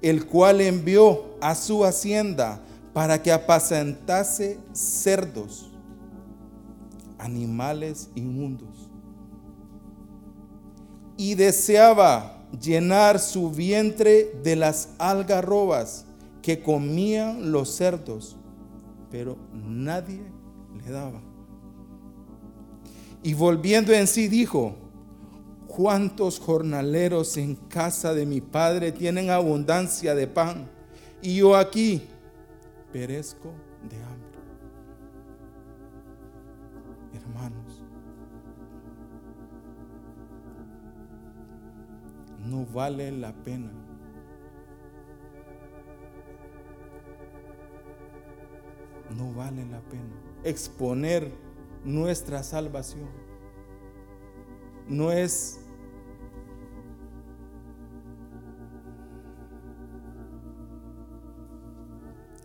el 0.02 0.26
cual 0.26 0.62
envió 0.62 1.36
a 1.40 1.56
su 1.56 1.86
hacienda 1.86 2.62
para 2.94 3.22
que 3.22 3.32
apacentase 3.32 4.60
cerdos, 4.74 5.72
animales 7.18 8.10
inmundos. 8.16 8.90
Y 11.16 11.36
deseaba 11.36 12.44
llenar 12.60 13.20
su 13.20 13.52
vientre 13.52 14.32
de 14.44 14.56
las 14.56 14.90
algarrobas 14.98 16.06
que 16.42 16.62
comían 16.62 17.52
los 17.52 17.76
cerdos 17.76 18.39
pero 19.12 19.38
nadie 19.52 20.22
le 20.78 20.92
daba. 20.92 21.22
Y 23.22 23.34
volviendo 23.34 23.94
en 23.94 24.08
sí 24.08 24.28
dijo, 24.28 24.76
¿cuántos 25.68 26.40
jornaleros 26.40 27.36
en 27.38 27.56
casa 27.56 28.14
de 28.14 28.26
mi 28.26 28.42
padre 28.42 28.92
tienen 28.92 29.30
abundancia 29.30 30.16
de 30.16 30.28
pan? 30.28 30.70
Y 31.22 31.38
yo 31.38 31.56
aquí 31.56 32.02
perezco 32.94 33.52
de 33.90 33.98
hambre. 33.98 34.40
Hermanos, 37.14 37.84
no 42.46 42.66
vale 42.66 43.12
la 43.12 43.34
pena 43.34 43.89
no 49.18 49.34
vale 49.34 49.66
la 49.66 49.80
pena 49.82 50.30
exponer 50.44 51.32
nuestra 51.84 52.44
salvación. 52.44 53.10
No 54.88 55.12
es 55.12 55.60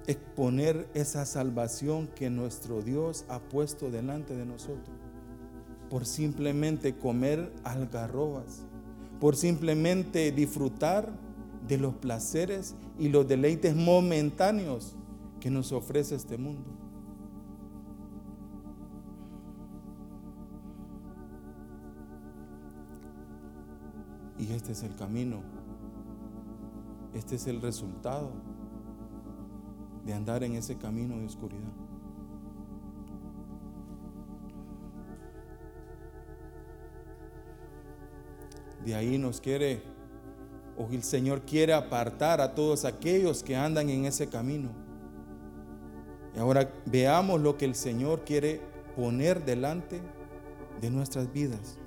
exponer 0.06 0.88
esa 0.92 1.24
salvación 1.24 2.08
que 2.08 2.28
nuestro 2.28 2.82
Dios 2.82 3.24
ha 3.28 3.40
puesto 3.40 3.90
delante 3.90 4.36
de 4.36 4.44
nosotros 4.44 4.94
por 5.88 6.04
simplemente 6.04 6.96
comer 6.96 7.52
algarrobas, 7.62 8.66
por 9.20 9.36
simplemente 9.36 10.32
disfrutar 10.32 11.08
de 11.66 11.78
los 11.78 11.94
placeres 11.94 12.74
y 12.98 13.08
los 13.08 13.26
deleites 13.26 13.74
momentáneos 13.74 14.96
que 15.44 15.50
nos 15.50 15.72
ofrece 15.72 16.14
este 16.14 16.38
mundo. 16.38 16.70
Y 24.38 24.50
este 24.52 24.72
es 24.72 24.82
el 24.84 24.96
camino. 24.96 25.42
Este 27.12 27.34
es 27.36 27.46
el 27.46 27.60
resultado 27.60 28.30
de 30.06 30.14
andar 30.14 30.42
en 30.44 30.54
ese 30.54 30.78
camino 30.78 31.18
de 31.18 31.26
oscuridad. 31.26 31.74
De 38.82 38.94
ahí 38.94 39.18
nos 39.18 39.42
quiere, 39.42 39.82
o 40.78 40.88
el 40.90 41.02
Señor 41.02 41.42
quiere 41.42 41.74
apartar 41.74 42.40
a 42.40 42.54
todos 42.54 42.86
aquellos 42.86 43.42
que 43.42 43.54
andan 43.54 43.90
en 43.90 44.06
ese 44.06 44.26
camino. 44.30 44.83
Y 46.34 46.38
ahora 46.38 46.70
veamos 46.86 47.40
lo 47.40 47.56
que 47.56 47.64
el 47.64 47.74
Señor 47.74 48.24
quiere 48.24 48.60
poner 48.96 49.44
delante 49.44 50.00
de 50.80 50.90
nuestras 50.90 51.32
vidas. 51.32 51.78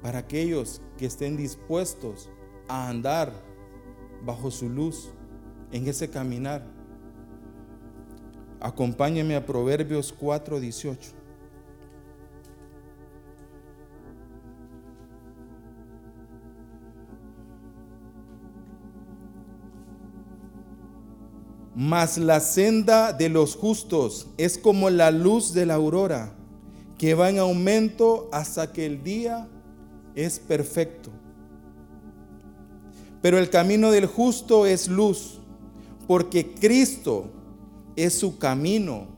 Para 0.00 0.20
aquellos 0.20 0.80
que 0.96 1.06
estén 1.06 1.36
dispuestos 1.36 2.30
a 2.68 2.88
andar 2.88 3.32
bajo 4.24 4.50
su 4.50 4.68
luz 4.68 5.10
en 5.70 5.86
ese 5.86 6.08
caminar. 6.08 6.64
Acompáñeme 8.60 9.36
a 9.36 9.44
Proverbios 9.44 10.12
4:18. 10.12 11.21
Mas 21.92 22.16
la 22.16 22.40
senda 22.40 23.12
de 23.12 23.28
los 23.28 23.54
justos 23.54 24.26
es 24.38 24.56
como 24.56 24.88
la 24.88 25.10
luz 25.10 25.52
de 25.52 25.66
la 25.66 25.74
aurora, 25.74 26.34
que 26.96 27.12
va 27.12 27.28
en 27.28 27.38
aumento 27.38 28.30
hasta 28.32 28.72
que 28.72 28.86
el 28.86 29.04
día 29.04 29.46
es 30.14 30.38
perfecto. 30.38 31.10
Pero 33.20 33.36
el 33.36 33.50
camino 33.50 33.90
del 33.90 34.06
justo 34.06 34.64
es 34.64 34.88
luz, 34.88 35.38
porque 36.06 36.54
Cristo 36.54 37.26
es 37.94 38.14
su 38.14 38.38
camino 38.38 39.08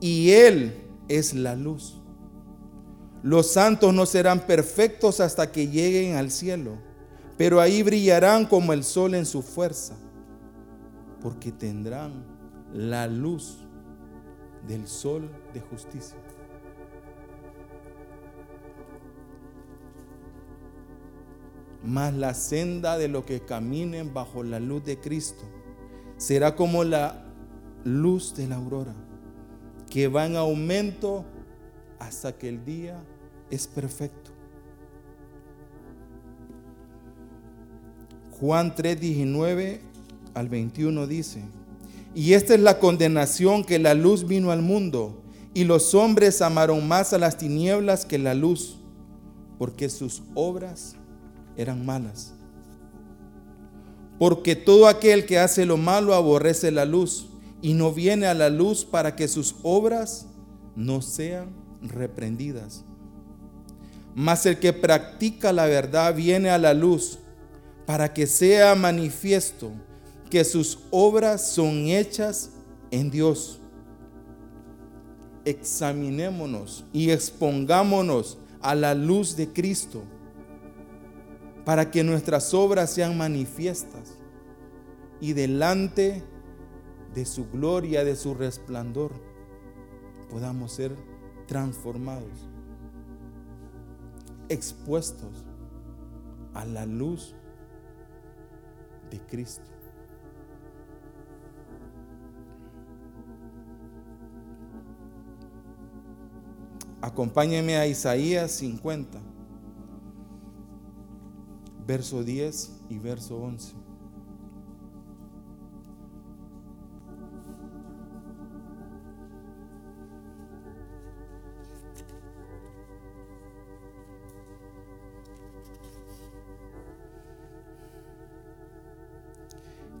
y 0.00 0.30
Él 0.30 0.74
es 1.06 1.32
la 1.32 1.54
luz. 1.54 2.00
Los 3.22 3.52
santos 3.52 3.94
no 3.94 4.06
serán 4.06 4.44
perfectos 4.44 5.20
hasta 5.20 5.52
que 5.52 5.68
lleguen 5.68 6.16
al 6.16 6.32
cielo, 6.32 6.72
pero 7.38 7.60
ahí 7.60 7.84
brillarán 7.84 8.44
como 8.44 8.72
el 8.72 8.82
sol 8.82 9.14
en 9.14 9.24
su 9.24 9.40
fuerza 9.40 10.01
porque 11.22 11.52
tendrán 11.52 12.24
la 12.72 13.06
luz 13.06 13.58
del 14.66 14.88
sol 14.88 15.30
de 15.54 15.60
justicia. 15.60 16.18
Mas 21.84 22.14
la 22.14 22.34
senda 22.34 22.98
de 22.98 23.08
los 23.08 23.24
que 23.24 23.40
caminen 23.40 24.12
bajo 24.12 24.42
la 24.42 24.60
luz 24.60 24.84
de 24.84 24.98
Cristo 24.98 25.42
será 26.16 26.54
como 26.56 26.84
la 26.84 27.24
luz 27.84 28.34
de 28.34 28.46
la 28.46 28.56
aurora, 28.56 28.94
que 29.90 30.08
va 30.08 30.26
en 30.26 30.36
aumento 30.36 31.24
hasta 31.98 32.36
que 32.36 32.48
el 32.48 32.64
día 32.64 33.02
es 33.50 33.66
perfecto. 33.66 34.30
Juan 38.38 38.74
3:19 38.74 39.91
al 40.34 40.48
21 40.48 41.06
dice, 41.06 41.42
y 42.14 42.34
esta 42.34 42.54
es 42.54 42.60
la 42.60 42.78
condenación 42.78 43.64
que 43.64 43.78
la 43.78 43.94
luz 43.94 44.26
vino 44.26 44.50
al 44.50 44.62
mundo, 44.62 45.22
y 45.54 45.64
los 45.64 45.94
hombres 45.94 46.42
amaron 46.42 46.86
más 46.86 47.12
a 47.12 47.18
las 47.18 47.36
tinieblas 47.36 48.04
que 48.04 48.18
la 48.18 48.34
luz, 48.34 48.78
porque 49.58 49.88
sus 49.88 50.22
obras 50.34 50.96
eran 51.56 51.84
malas. 51.84 52.34
Porque 54.18 54.56
todo 54.56 54.88
aquel 54.88 55.26
que 55.26 55.38
hace 55.38 55.66
lo 55.66 55.76
malo 55.76 56.14
aborrece 56.14 56.70
la 56.70 56.84
luz 56.84 57.28
y 57.60 57.74
no 57.74 57.92
viene 57.92 58.26
a 58.26 58.34
la 58.34 58.50
luz 58.50 58.84
para 58.84 59.16
que 59.16 59.28
sus 59.28 59.56
obras 59.62 60.26
no 60.76 61.02
sean 61.02 61.50
reprendidas. 61.82 62.84
Mas 64.14 64.46
el 64.46 64.58
que 64.58 64.72
practica 64.72 65.52
la 65.52 65.66
verdad 65.66 66.14
viene 66.14 66.50
a 66.50 66.58
la 66.58 66.74
luz 66.74 67.18
para 67.86 68.12
que 68.12 68.26
sea 68.26 68.74
manifiesto 68.74 69.72
que 70.32 70.44
sus 70.44 70.78
obras 70.90 71.46
son 71.46 71.88
hechas 71.88 72.52
en 72.90 73.10
Dios. 73.10 73.60
Examinémonos 75.44 76.86
y 76.90 77.10
expongámonos 77.10 78.38
a 78.62 78.74
la 78.74 78.94
luz 78.94 79.36
de 79.36 79.52
Cristo 79.52 80.04
para 81.66 81.90
que 81.90 82.02
nuestras 82.02 82.54
obras 82.54 82.88
sean 82.88 83.14
manifiestas 83.18 84.14
y 85.20 85.34
delante 85.34 86.22
de 87.14 87.26
su 87.26 87.50
gloria, 87.50 88.02
de 88.02 88.16
su 88.16 88.32
resplandor, 88.32 89.12
podamos 90.30 90.72
ser 90.72 90.96
transformados, 91.46 92.48
expuestos 94.48 95.44
a 96.54 96.64
la 96.64 96.86
luz 96.86 97.34
de 99.10 99.20
Cristo. 99.26 99.71
Acompáñenme 107.02 107.76
a 107.76 107.86
Isaías 107.88 108.52
50, 108.52 109.18
verso 111.84 112.22
10 112.22 112.70
y 112.90 112.98
verso 112.98 113.38
11. 113.38 113.74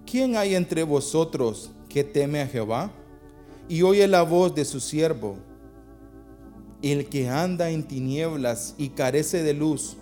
¿Quién 0.06 0.36
hay 0.36 0.54
entre 0.54 0.84
vosotros 0.84 1.72
que 1.88 2.04
teme 2.04 2.42
a 2.42 2.46
Jehová 2.46 2.92
y 3.68 3.82
oye 3.82 4.06
la 4.06 4.22
voz 4.22 4.54
de 4.54 4.64
su 4.64 4.78
siervo? 4.78 5.51
El 6.82 7.08
que 7.08 7.28
anda 7.28 7.70
en 7.70 7.84
tinieblas 7.84 8.74
y 8.76 8.90
carece 8.90 9.42
de 9.42 9.54
luz, 9.54 9.96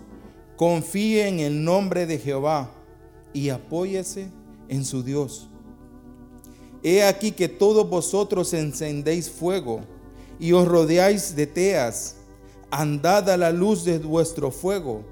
confíe 0.57 1.29
en 1.29 1.41
el 1.41 1.63
nombre 1.63 2.07
de 2.07 2.19
Jehová 2.19 2.71
y 3.33 3.51
apóyese 3.51 4.31
en 4.69 4.85
su 4.85 5.03
Dios. 5.03 5.49
He 6.83 7.05
aquí 7.05 7.33
que 7.33 7.49
todos 7.49 7.89
vosotros 7.89 8.55
encendéis 8.55 9.31
fuego 9.31 9.81
y 10.39 10.53
os 10.53 10.67
rodeáis 10.67 11.37
de 11.37 11.47
teas. 11.47 12.17
Andad 12.71 13.29
a 13.29 13.37
la 13.37 13.53
luz 13.53 13.85
de 13.85 13.99
vuestro 13.99 14.51
fuego 14.51 15.05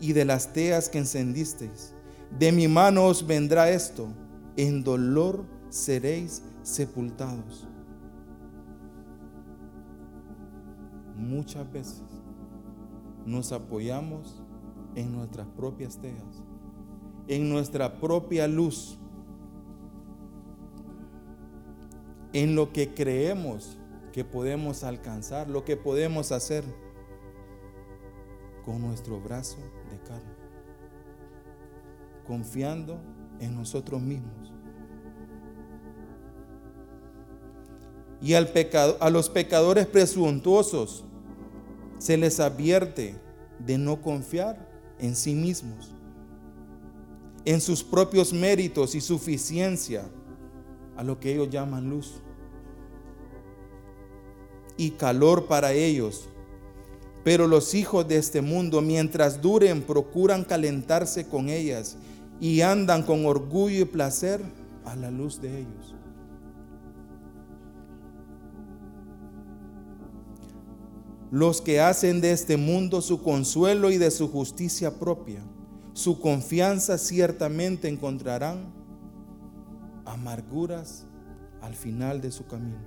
y 0.00 0.12
de 0.12 0.24
las 0.24 0.52
teas 0.52 0.88
que 0.88 0.98
encendisteis. 0.98 1.92
De 2.38 2.50
mi 2.50 2.66
mano 2.66 3.06
os 3.06 3.24
vendrá 3.24 3.70
esto, 3.70 4.08
en 4.56 4.82
dolor 4.82 5.44
seréis 5.70 6.42
sepultados. 6.62 7.68
Muchas 11.16 11.70
veces 11.72 12.02
nos 13.24 13.52
apoyamos 13.52 14.42
en 14.94 15.12
nuestras 15.12 15.46
propias 15.48 15.98
tejas, 15.98 16.42
en 17.28 17.48
nuestra 17.48 18.00
propia 18.00 18.46
luz, 18.46 18.98
en 22.32 22.54
lo 22.56 22.72
que 22.72 22.94
creemos 22.94 23.78
que 24.12 24.24
podemos 24.24 24.84
alcanzar, 24.84 25.48
lo 25.48 25.64
que 25.64 25.76
podemos 25.76 26.32
hacer 26.32 26.64
con 28.64 28.80
nuestro 28.80 29.20
brazo 29.20 29.58
de 29.90 29.98
carne, 29.98 30.34
confiando 32.26 33.00
en 33.40 33.54
nosotros 33.54 34.00
mismos. 34.00 34.53
Y 38.22 38.34
al 38.34 38.48
pecado, 38.48 38.96
a 39.00 39.10
los 39.10 39.28
pecadores 39.28 39.86
presuntuosos 39.86 41.04
se 41.98 42.16
les 42.16 42.40
advierte 42.40 43.16
de 43.58 43.78
no 43.78 44.00
confiar 44.00 44.68
en 44.98 45.14
sí 45.14 45.34
mismos, 45.34 45.94
en 47.44 47.60
sus 47.60 47.82
propios 47.82 48.32
méritos 48.32 48.94
y 48.94 49.00
suficiencia, 49.00 50.04
a 50.96 51.02
lo 51.02 51.18
que 51.18 51.32
ellos 51.32 51.50
llaman 51.50 51.90
luz 51.90 52.20
y 54.76 54.90
calor 54.90 55.46
para 55.46 55.72
ellos. 55.72 56.28
Pero 57.22 57.46
los 57.46 57.74
hijos 57.74 58.06
de 58.06 58.16
este 58.16 58.42
mundo, 58.42 58.82
mientras 58.82 59.40
duren, 59.40 59.82
procuran 59.82 60.44
calentarse 60.44 61.26
con 61.26 61.48
ellas 61.48 61.96
y 62.40 62.60
andan 62.60 63.02
con 63.02 63.24
orgullo 63.24 63.82
y 63.82 63.84
placer 63.86 64.40
a 64.84 64.94
la 64.94 65.10
luz 65.10 65.40
de 65.40 65.60
ellos. 65.60 65.93
Los 71.34 71.60
que 71.60 71.80
hacen 71.80 72.20
de 72.20 72.30
este 72.30 72.56
mundo 72.56 73.02
su 73.02 73.20
consuelo 73.20 73.90
y 73.90 73.98
de 73.98 74.12
su 74.12 74.30
justicia 74.30 75.00
propia, 75.00 75.42
su 75.92 76.20
confianza 76.20 76.96
ciertamente 76.96 77.88
encontrarán 77.88 78.72
amarguras 80.04 81.08
al 81.60 81.74
final 81.74 82.20
de 82.20 82.30
su 82.30 82.46
camino. 82.46 82.78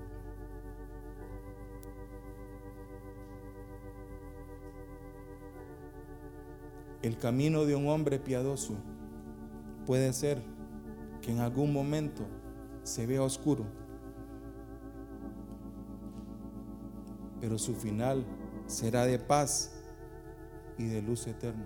El 7.02 7.18
camino 7.18 7.66
de 7.66 7.76
un 7.76 7.90
hombre 7.90 8.18
piadoso 8.18 8.76
puede 9.86 10.14
ser 10.14 10.42
que 11.22 11.34
en 11.34 11.40
algún 11.40 11.74
momento 11.74 12.22
se 12.84 13.06
vea 13.06 13.24
oscuro, 13.24 13.66
pero 17.42 17.58
su 17.58 17.76
final 17.76 18.26
será 18.68 19.06
de 19.06 19.18
paz 19.18 19.72
y 20.78 20.86
de 20.86 21.02
luz 21.02 21.26
eterna, 21.28 21.66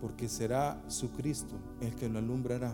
porque 0.00 0.28
será 0.28 0.82
su 0.86 1.10
Cristo 1.10 1.56
el 1.80 1.94
que 1.94 2.08
lo 2.08 2.18
alumbrará. 2.18 2.72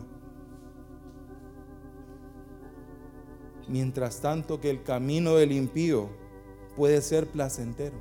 Mientras 3.68 4.20
tanto 4.20 4.60
que 4.60 4.70
el 4.70 4.82
camino 4.82 5.36
del 5.36 5.52
impío 5.52 6.10
puede 6.76 7.00
ser 7.00 7.28
placentero, 7.28 7.96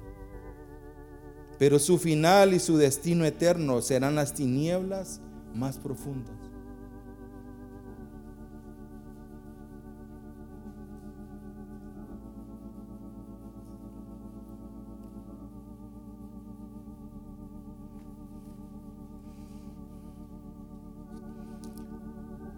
pero 1.60 1.78
su 1.78 2.00
final 2.00 2.54
y 2.54 2.60
su 2.60 2.78
destino 2.78 3.24
eterno 3.24 3.82
serán 3.82 4.16
las 4.16 4.34
tinieblas 4.34 5.22
más 5.54 5.78
profundas. 5.78 6.41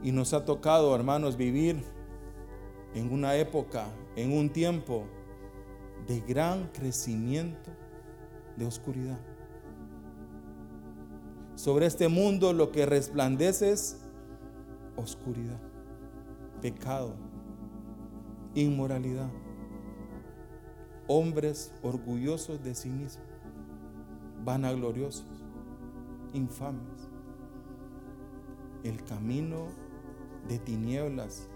Y 0.04 0.12
nos 0.12 0.34
ha 0.34 0.44
tocado, 0.46 0.94
hermanos, 0.94 1.38
vivir 1.38 1.82
en 2.94 3.12
una 3.12 3.36
época, 3.36 3.88
en 4.16 4.38
un 4.38 4.50
tiempo 4.52 5.06
de 6.08 6.20
gran 6.22 6.68
crecimiento 6.68 7.72
de 8.58 8.66
oscuridad. 8.66 9.20
Sobre 11.56 11.86
este 11.86 12.08
mundo 12.10 12.52
lo 12.52 12.72
que 12.72 12.86
resplandece 12.86 13.72
es 13.72 14.02
oscuridad, 14.98 15.60
pecado, 16.62 17.16
inmoralidad, 18.54 19.32
hombres 21.08 21.74
orgullosos 21.82 22.62
de 22.64 22.76
sí 22.76 22.90
mismos, 22.90 23.26
vanagloriosos, 24.44 25.26
infames. 26.34 27.10
El 28.84 29.02
camino 29.06 29.68
de 30.48 30.60
tinieblas 30.60 31.48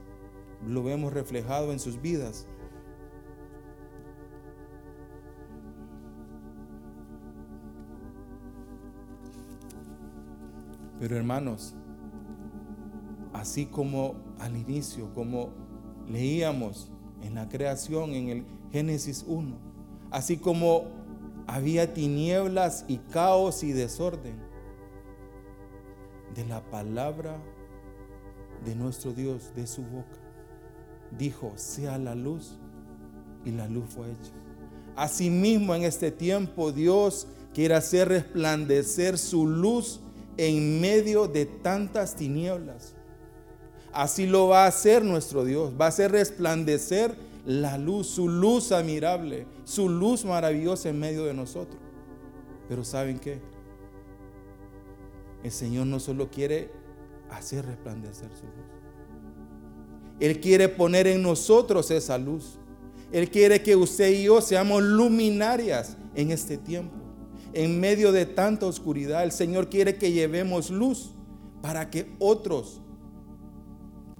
lo 0.66 0.84
vemos 0.84 1.14
reflejado 1.14 1.72
en 1.72 1.80
sus 1.80 2.02
vidas. 2.02 2.48
Pero 11.00 11.16
hermanos, 11.16 11.76
así 13.34 13.68
como 13.68 14.16
al 14.40 14.58
inicio, 14.58 15.14
como 15.14 15.52
leíamos 16.08 16.92
en 17.22 17.36
la 17.36 17.48
creación, 17.48 18.12
en 18.12 18.30
el 18.30 18.46
Génesis 18.72 19.24
1, 19.28 19.58
así 20.10 20.38
como 20.38 20.86
había 21.46 21.94
tinieblas 21.94 22.84
y 22.88 22.98
caos 22.98 23.64
y 23.64 23.74
desorden, 23.74 24.48
de 26.34 26.46
la 26.46 26.62
palabra 26.70 27.40
de 28.68 28.76
nuestro 28.76 29.14
Dios, 29.14 29.54
de 29.56 29.66
su 29.66 29.82
boca, 29.82 30.20
dijo, 31.18 31.54
sea 31.56 31.98
la 31.98 32.16
luz, 32.16 32.52
y 33.46 33.52
la 33.52 33.68
luz 33.68 33.86
fue 33.88 34.08
hecha. 34.08 34.32
Asimismo, 34.98 35.74
en 35.74 35.84
este 35.84 36.12
tiempo, 36.12 36.74
Dios 36.74 37.28
quiere 37.54 37.76
hacer 37.76 38.10
resplandecer 38.10 39.18
su 39.18 39.48
luz 39.48 40.02
en 40.36 40.82
medio 40.82 41.28
de 41.28 41.46
tantas 41.46 42.16
tinieblas. 42.16 42.94
Así 43.94 44.28
lo 44.28 44.50
va 44.50 44.66
a 44.66 44.68
hacer 44.68 45.04
nuestro 45.04 45.46
Dios. 45.46 45.74
Va 45.80 45.86
a 45.86 45.90
hacer 45.90 46.12
resplandecer 46.12 47.16
la 47.46 47.78
luz, 47.78 48.08
su 48.08 48.28
luz 48.28 48.74
admirable, 48.74 49.48
su 49.64 49.88
luz 49.88 50.26
maravillosa 50.26 50.90
en 50.90 51.00
medio 51.00 51.24
de 51.24 51.34
nosotros. 51.34 51.80
Pero 52.68 52.84
¿saben 52.84 53.18
qué? 53.18 53.40
El 55.44 55.52
Señor 55.52 55.88
no 55.88 56.02
solo 56.02 56.30
quiere 56.30 56.70
hacer 57.30 57.66
resplandecer 57.66 58.30
su 58.36 58.46
luz. 58.46 58.78
Él 60.20 60.40
quiere 60.40 60.68
poner 60.70 61.08
en 61.08 61.22
nosotros 61.22 61.92
esa 61.92 62.18
luz. 62.18 62.58
Él 63.12 63.30
quiere 63.30 63.62
que 63.62 63.76
usted 63.76 64.12
y 64.12 64.24
yo 64.24 64.42
seamos 64.42 64.84
luminarias 64.84 65.96
en 66.16 66.32
este 66.32 66.58
tiempo 66.58 66.96
en 67.54 67.80
medio 67.80 68.12
de 68.12 68.26
tanta 68.26 68.66
oscuridad. 68.66 69.24
El 69.24 69.32
Señor 69.32 69.70
quiere 69.70 69.96
que 69.96 70.12
llevemos 70.12 70.70
luz 70.70 71.12
para 71.62 71.90
que 71.90 72.14
otros 72.20 72.82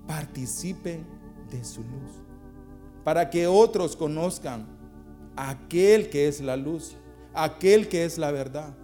participen 0.08 1.06
de 1.52 1.64
su 1.64 1.82
luz. 1.82 2.12
Para 3.04 3.30
que 3.30 3.48
otros 3.48 3.96
conozcan 3.96 4.68
aquel 5.36 6.10
que 6.10 6.28
es 6.28 6.42
la 6.42 6.58
luz, 6.58 6.96
aquel 7.34 7.88
que 7.88 8.06
es 8.06 8.18
la 8.18 8.32
verdad. 8.32 8.76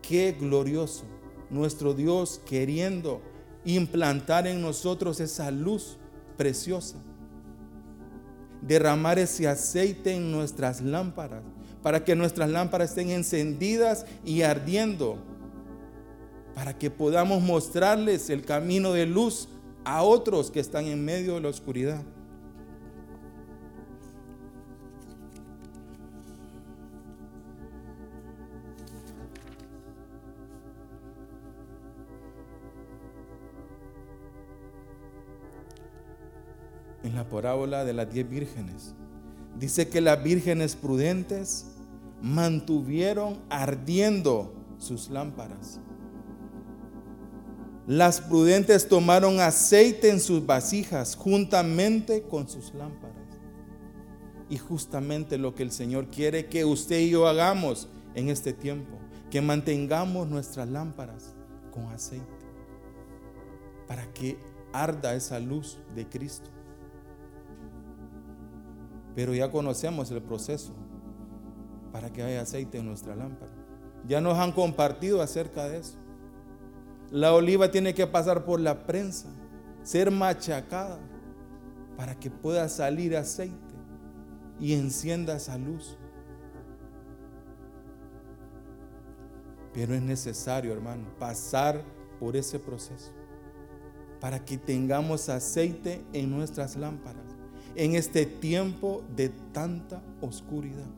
Qué 0.00 0.36
glorioso 0.38 1.04
nuestro 1.50 1.94
Dios 1.94 2.40
queriendo 2.46 3.20
implantar 3.64 4.46
en 4.46 4.60
nosotros 4.60 5.20
esa 5.20 5.50
luz 5.50 5.96
preciosa. 6.36 6.96
Derramar 8.62 9.18
ese 9.18 9.46
aceite 9.46 10.14
en 10.14 10.32
nuestras 10.32 10.80
lámparas 10.80 11.42
para 11.82 12.04
que 12.04 12.16
nuestras 12.16 12.50
lámparas 12.50 12.90
estén 12.90 13.10
encendidas 13.10 14.04
y 14.24 14.42
ardiendo, 14.42 15.18
para 16.54 16.76
que 16.76 16.90
podamos 16.90 17.42
mostrarles 17.42 18.30
el 18.30 18.44
camino 18.44 18.92
de 18.92 19.06
luz 19.06 19.48
a 19.84 20.02
otros 20.02 20.50
que 20.50 20.60
están 20.60 20.86
en 20.86 21.04
medio 21.04 21.34
de 21.34 21.40
la 21.40 21.48
oscuridad. 21.48 22.02
En 37.08 37.14
la 37.14 37.26
parábola 37.26 37.86
de 37.86 37.94
las 37.94 38.12
diez 38.12 38.28
vírgenes, 38.28 38.94
Dice 39.58 39.88
que 39.88 40.02
las 40.02 40.22
vírgenes 40.22 40.76
prudentes 40.76 41.66
mantuvieron 42.20 43.40
ardiendo 43.48 44.52
sus 44.78 45.08
lámparas. 45.08 45.80
Las 47.86 48.20
prudentes 48.20 48.86
tomaron 48.86 49.40
aceite 49.40 50.10
en 50.10 50.20
sus 50.20 50.44
vasijas 50.44 51.16
juntamente 51.16 52.22
con 52.22 52.46
sus 52.48 52.74
lámparas. 52.74 53.16
Y 54.50 54.58
justamente 54.58 55.38
lo 55.38 55.54
que 55.54 55.64
el 55.64 55.72
Señor 55.72 56.08
quiere 56.08 56.46
que 56.46 56.64
usted 56.64 57.00
y 57.00 57.10
yo 57.10 57.26
hagamos 57.26 57.88
en 58.14 58.28
este 58.28 58.52
tiempo, 58.52 58.96
que 59.30 59.40
mantengamos 59.40 60.28
nuestras 60.28 60.68
lámparas 60.68 61.34
con 61.72 61.86
aceite 61.86 62.26
para 63.88 64.06
que 64.12 64.38
arda 64.72 65.14
esa 65.14 65.40
luz 65.40 65.78
de 65.96 66.06
Cristo. 66.06 66.50
Pero 69.14 69.34
ya 69.34 69.50
conocemos 69.50 70.10
el 70.10 70.22
proceso 70.22 70.74
para 71.92 72.12
que 72.12 72.22
haya 72.22 72.42
aceite 72.42 72.78
en 72.78 72.86
nuestra 72.86 73.16
lámpara. 73.16 73.52
Ya 74.06 74.20
nos 74.20 74.38
han 74.38 74.52
compartido 74.52 75.22
acerca 75.22 75.68
de 75.68 75.78
eso. 75.78 75.98
La 77.10 77.32
oliva 77.32 77.70
tiene 77.70 77.94
que 77.94 78.06
pasar 78.06 78.44
por 78.44 78.60
la 78.60 78.86
prensa, 78.86 79.28
ser 79.82 80.10
machacada 80.10 80.98
para 81.96 82.18
que 82.18 82.30
pueda 82.30 82.68
salir 82.68 83.16
aceite 83.16 83.56
y 84.60 84.74
encienda 84.74 85.36
esa 85.36 85.56
luz. 85.58 85.96
Pero 89.72 89.94
es 89.94 90.02
necesario, 90.02 90.72
hermano, 90.72 91.08
pasar 91.18 91.82
por 92.20 92.36
ese 92.36 92.58
proceso 92.58 93.12
para 94.20 94.44
que 94.44 94.58
tengamos 94.58 95.28
aceite 95.28 96.04
en 96.12 96.30
nuestras 96.30 96.76
lámparas 96.76 97.27
en 97.78 97.94
este 97.94 98.26
tiempo 98.26 99.04
de 99.14 99.28
tanta 99.28 100.02
oscuridad. 100.20 100.88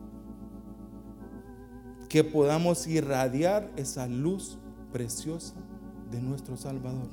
Que 2.08 2.24
podamos 2.24 2.86
irradiar 2.86 3.70
esa 3.76 4.08
luz 4.08 4.56
preciosa 4.90 5.54
de 6.10 6.22
nuestro 6.22 6.56
Salvador. 6.56 7.08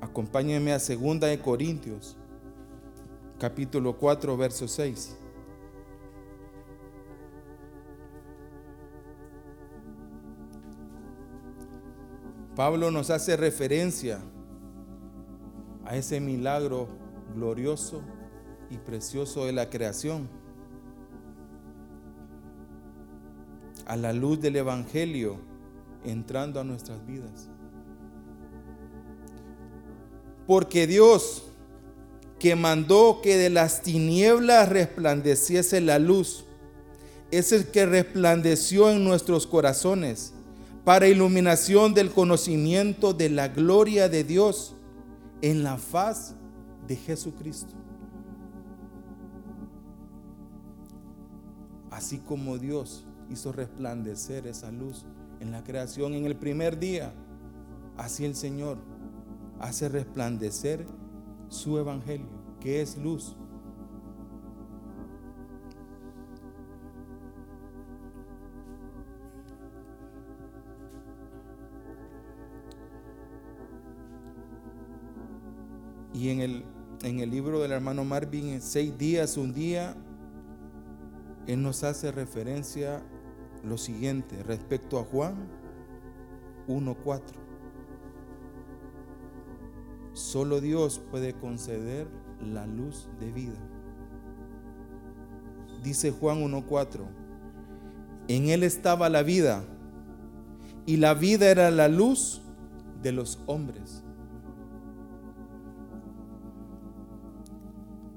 Acompáñenme 0.00 0.72
a 0.72 0.78
2 0.78 1.20
de 1.20 1.38
Corintios, 1.40 2.16
capítulo 3.38 3.96
4, 3.96 4.36
verso 4.36 4.66
6. 4.66 5.21
Pablo 12.54 12.90
nos 12.90 13.08
hace 13.08 13.36
referencia 13.36 14.20
a 15.86 15.96
ese 15.96 16.20
milagro 16.20 16.88
glorioso 17.34 18.02
y 18.70 18.76
precioso 18.76 19.46
de 19.46 19.52
la 19.52 19.70
creación. 19.70 20.28
A 23.86 23.96
la 23.96 24.12
luz 24.12 24.40
del 24.40 24.56
Evangelio 24.56 25.38
entrando 26.04 26.60
a 26.60 26.64
nuestras 26.64 27.04
vidas. 27.06 27.48
Porque 30.46 30.86
Dios, 30.86 31.44
que 32.38 32.54
mandó 32.54 33.20
que 33.22 33.36
de 33.36 33.48
las 33.48 33.80
tinieblas 33.80 34.68
resplandeciese 34.68 35.80
la 35.80 35.98
luz, 35.98 36.44
es 37.30 37.52
el 37.52 37.66
que 37.68 37.86
resplandeció 37.86 38.90
en 38.90 39.04
nuestros 39.04 39.46
corazones 39.46 40.34
para 40.84 41.08
iluminación 41.08 41.94
del 41.94 42.10
conocimiento 42.10 43.12
de 43.14 43.30
la 43.30 43.48
gloria 43.48 44.08
de 44.08 44.24
Dios 44.24 44.74
en 45.40 45.62
la 45.62 45.78
faz 45.78 46.34
de 46.86 46.96
Jesucristo. 46.96 47.74
Así 51.90 52.18
como 52.18 52.58
Dios 52.58 53.04
hizo 53.30 53.52
resplandecer 53.52 54.46
esa 54.46 54.72
luz 54.72 55.04
en 55.40 55.52
la 55.52 55.62
creación 55.62 56.14
en 56.14 56.24
el 56.24 56.36
primer 56.36 56.78
día, 56.78 57.12
así 57.96 58.24
el 58.24 58.34
Señor 58.34 58.78
hace 59.60 59.88
resplandecer 59.88 60.86
su 61.48 61.78
evangelio, 61.78 62.26
que 62.60 62.80
es 62.80 62.96
luz. 62.96 63.36
Y 76.22 76.30
en 76.30 76.40
el, 76.40 76.62
en 77.02 77.18
el 77.18 77.32
libro 77.32 77.58
del 77.58 77.72
hermano 77.72 78.04
Marvin, 78.04 78.50
en 78.50 78.62
seis 78.62 78.96
días, 78.96 79.36
un 79.36 79.52
día, 79.52 79.96
él 81.48 81.60
nos 81.60 81.82
hace 81.82 82.12
referencia 82.12 83.02
lo 83.64 83.76
siguiente 83.76 84.40
respecto 84.44 85.00
a 85.00 85.02
Juan 85.02 85.34
1.4. 86.68 87.22
Solo 90.12 90.60
Dios 90.60 91.00
puede 91.10 91.32
conceder 91.32 92.06
la 92.40 92.68
luz 92.68 93.08
de 93.18 93.32
vida. 93.32 93.58
Dice 95.82 96.12
Juan 96.12 96.40
1.4, 96.40 97.00
en 98.28 98.48
él 98.48 98.62
estaba 98.62 99.08
la 99.08 99.24
vida 99.24 99.64
y 100.86 100.98
la 100.98 101.14
vida 101.14 101.50
era 101.50 101.72
la 101.72 101.88
luz 101.88 102.42
de 103.02 103.10
los 103.10 103.40
hombres. 103.46 104.04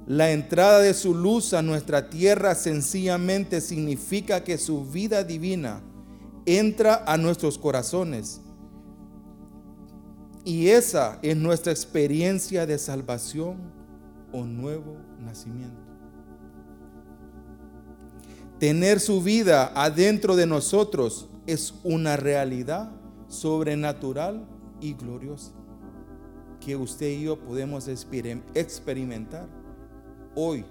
La 0.07 0.31
entrada 0.31 0.79
de 0.79 0.93
su 0.93 1.15
luz 1.15 1.53
a 1.53 1.63
nuestra 1.63 2.09
tierra 2.09 2.53
sencillamente 2.53 3.59
significa 3.59 4.43
que 4.43 4.59
su 4.59 4.85
vida 4.85 5.23
divina 5.23 5.81
entra 6.45 7.03
a 7.07 7.17
nuestros 7.17 7.57
corazones. 7.57 8.39
Y 10.43 10.67
esa 10.67 11.17
es 11.23 11.35
nuestra 11.35 11.71
experiencia 11.71 12.67
de 12.67 12.77
salvación 12.77 13.57
o 14.31 14.43
nuevo 14.45 14.97
nacimiento. 15.19 15.81
Tener 18.59 18.99
su 18.99 19.23
vida 19.23 19.71
adentro 19.75 20.35
de 20.35 20.45
nosotros 20.45 21.29
es 21.47 21.73
una 21.83 22.15
realidad 22.15 22.91
sobrenatural 23.27 24.47
y 24.79 24.93
gloriosa 24.93 25.51
que 26.59 26.75
usted 26.75 27.09
y 27.09 27.23
yo 27.23 27.39
podemos 27.39 27.87
experimentar 27.87 29.64
hoy 30.35 30.65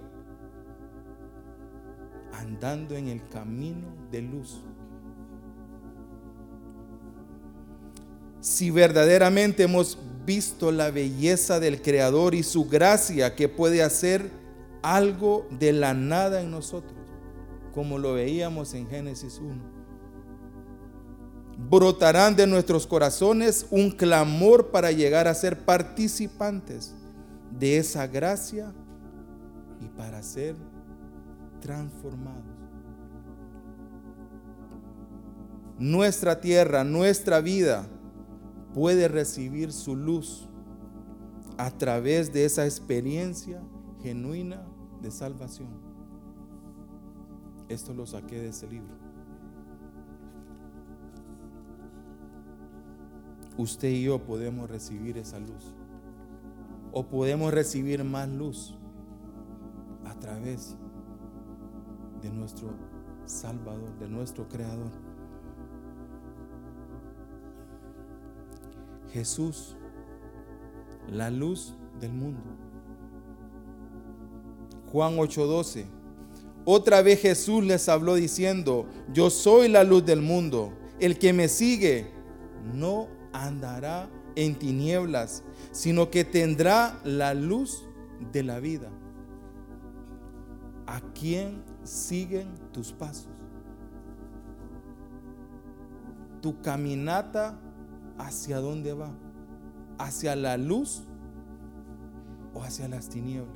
andando 2.32 2.96
en 2.96 3.08
el 3.08 3.26
camino 3.28 3.88
de 4.10 4.22
luz. 4.22 4.60
Si 8.40 8.70
verdaderamente 8.70 9.62
hemos 9.62 9.98
visto 10.26 10.70
la 10.70 10.90
belleza 10.90 11.60
del 11.60 11.80
Creador 11.80 12.34
y 12.34 12.42
su 12.42 12.68
gracia 12.68 13.34
que 13.34 13.48
puede 13.48 13.82
hacer 13.82 14.30
algo 14.82 15.46
de 15.50 15.72
la 15.72 15.94
nada 15.94 16.42
en 16.42 16.50
nosotros, 16.50 16.98
como 17.72 17.98
lo 17.98 18.14
veíamos 18.14 18.74
en 18.74 18.86
Génesis 18.88 19.38
1 19.38 19.74
brotarán 21.56 22.34
de 22.36 22.46
nuestros 22.46 22.86
corazones 22.86 23.66
un 23.70 23.90
clamor 23.90 24.70
para 24.70 24.90
llegar 24.90 25.28
a 25.28 25.34
ser 25.34 25.64
participantes 25.64 26.92
de 27.50 27.78
esa 27.78 28.06
gracia 28.06 28.72
y 29.80 29.88
para 29.88 30.22
ser 30.22 30.56
transformados. 31.60 32.42
Nuestra 35.78 36.40
tierra, 36.40 36.84
nuestra 36.84 37.40
vida 37.40 37.86
puede 38.74 39.08
recibir 39.08 39.72
su 39.72 39.96
luz 39.96 40.48
a 41.58 41.70
través 41.70 42.32
de 42.32 42.44
esa 42.44 42.64
experiencia 42.64 43.62
genuina 44.02 44.64
de 45.02 45.10
salvación. 45.10 45.68
Esto 47.68 47.94
lo 47.94 48.06
saqué 48.06 48.40
de 48.40 48.48
ese 48.48 48.68
libro. 48.68 48.94
Usted 53.56 53.88
y 53.88 54.04
yo 54.04 54.18
podemos 54.24 54.68
recibir 54.68 55.16
esa 55.16 55.38
luz. 55.38 55.74
O 56.92 57.06
podemos 57.06 57.52
recibir 57.52 58.04
más 58.04 58.28
luz 58.28 58.76
a 60.16 60.20
través 60.20 60.76
de 62.22 62.30
nuestro 62.30 62.70
Salvador, 63.26 63.90
de 63.98 64.08
nuestro 64.08 64.48
Creador. 64.48 64.90
Jesús, 69.12 69.76
la 71.10 71.30
luz 71.30 71.74
del 72.00 72.12
mundo. 72.12 72.42
Juan 74.90 75.16
8:12. 75.18 75.86
Otra 76.64 77.02
vez 77.02 77.20
Jesús 77.20 77.62
les 77.62 77.88
habló 77.88 78.14
diciendo, 78.14 78.86
yo 79.12 79.28
soy 79.28 79.68
la 79.68 79.84
luz 79.84 80.04
del 80.04 80.22
mundo. 80.22 80.72
El 80.98 81.18
que 81.18 81.32
me 81.32 81.48
sigue 81.48 82.10
no 82.74 83.08
andará 83.32 84.08
en 84.34 84.54
tinieblas, 84.54 85.44
sino 85.72 86.10
que 86.10 86.24
tendrá 86.24 86.98
la 87.04 87.34
luz 87.34 87.84
de 88.32 88.42
la 88.42 88.60
vida. 88.60 88.90
¿A 90.86 91.00
quién 91.14 91.62
siguen 91.82 92.48
tus 92.72 92.92
pasos? 92.92 93.28
Tu 96.40 96.60
caminata 96.60 97.58
¿hacia 98.18 98.60
dónde 98.60 98.92
va? 98.92 99.10
¿Hacia 99.98 100.36
la 100.36 100.56
luz 100.56 101.04
o 102.52 102.62
hacia 102.62 102.88
las 102.88 103.08
tinieblas? 103.08 103.54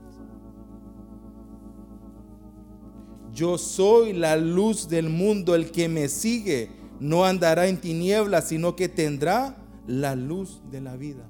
Yo 3.33 3.59
soy 3.59 4.15
la 4.15 4.37
luz 4.37 4.89
del 4.89 5.11
mundo, 5.11 5.55
el 5.55 5.71
que 5.71 5.89
me 5.89 6.09
sigue 6.09 6.71
no 6.99 7.25
andará 7.25 7.69
en 7.69 7.81
tinieblas, 7.81 8.49
sino 8.49 8.75
que 8.75 8.89
tendrá 8.89 9.57
la 9.87 10.17
luz 10.17 10.61
de 10.71 10.81
la 10.81 10.97
vida. 10.97 11.25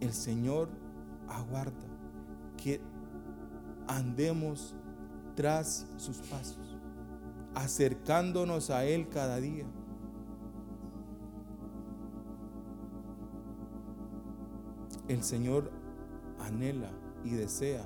El 0.00 0.12
Señor 0.12 0.68
aguarda 1.28 1.85
andemos 3.88 4.74
tras 5.34 5.86
sus 5.96 6.18
pasos, 6.18 6.76
acercándonos 7.54 8.70
a 8.70 8.84
Él 8.84 9.08
cada 9.08 9.36
día. 9.38 9.66
El 15.08 15.22
Señor 15.22 15.70
anhela 16.40 16.90
y 17.24 17.30
desea 17.30 17.84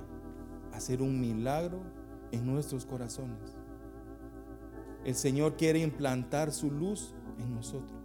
hacer 0.72 1.02
un 1.02 1.20
milagro 1.20 1.82
en 2.32 2.46
nuestros 2.46 2.86
corazones. 2.86 3.56
El 5.04 5.14
Señor 5.14 5.56
quiere 5.56 5.80
implantar 5.80 6.52
su 6.52 6.70
luz 6.70 7.14
en 7.38 7.54
nosotros. 7.54 8.00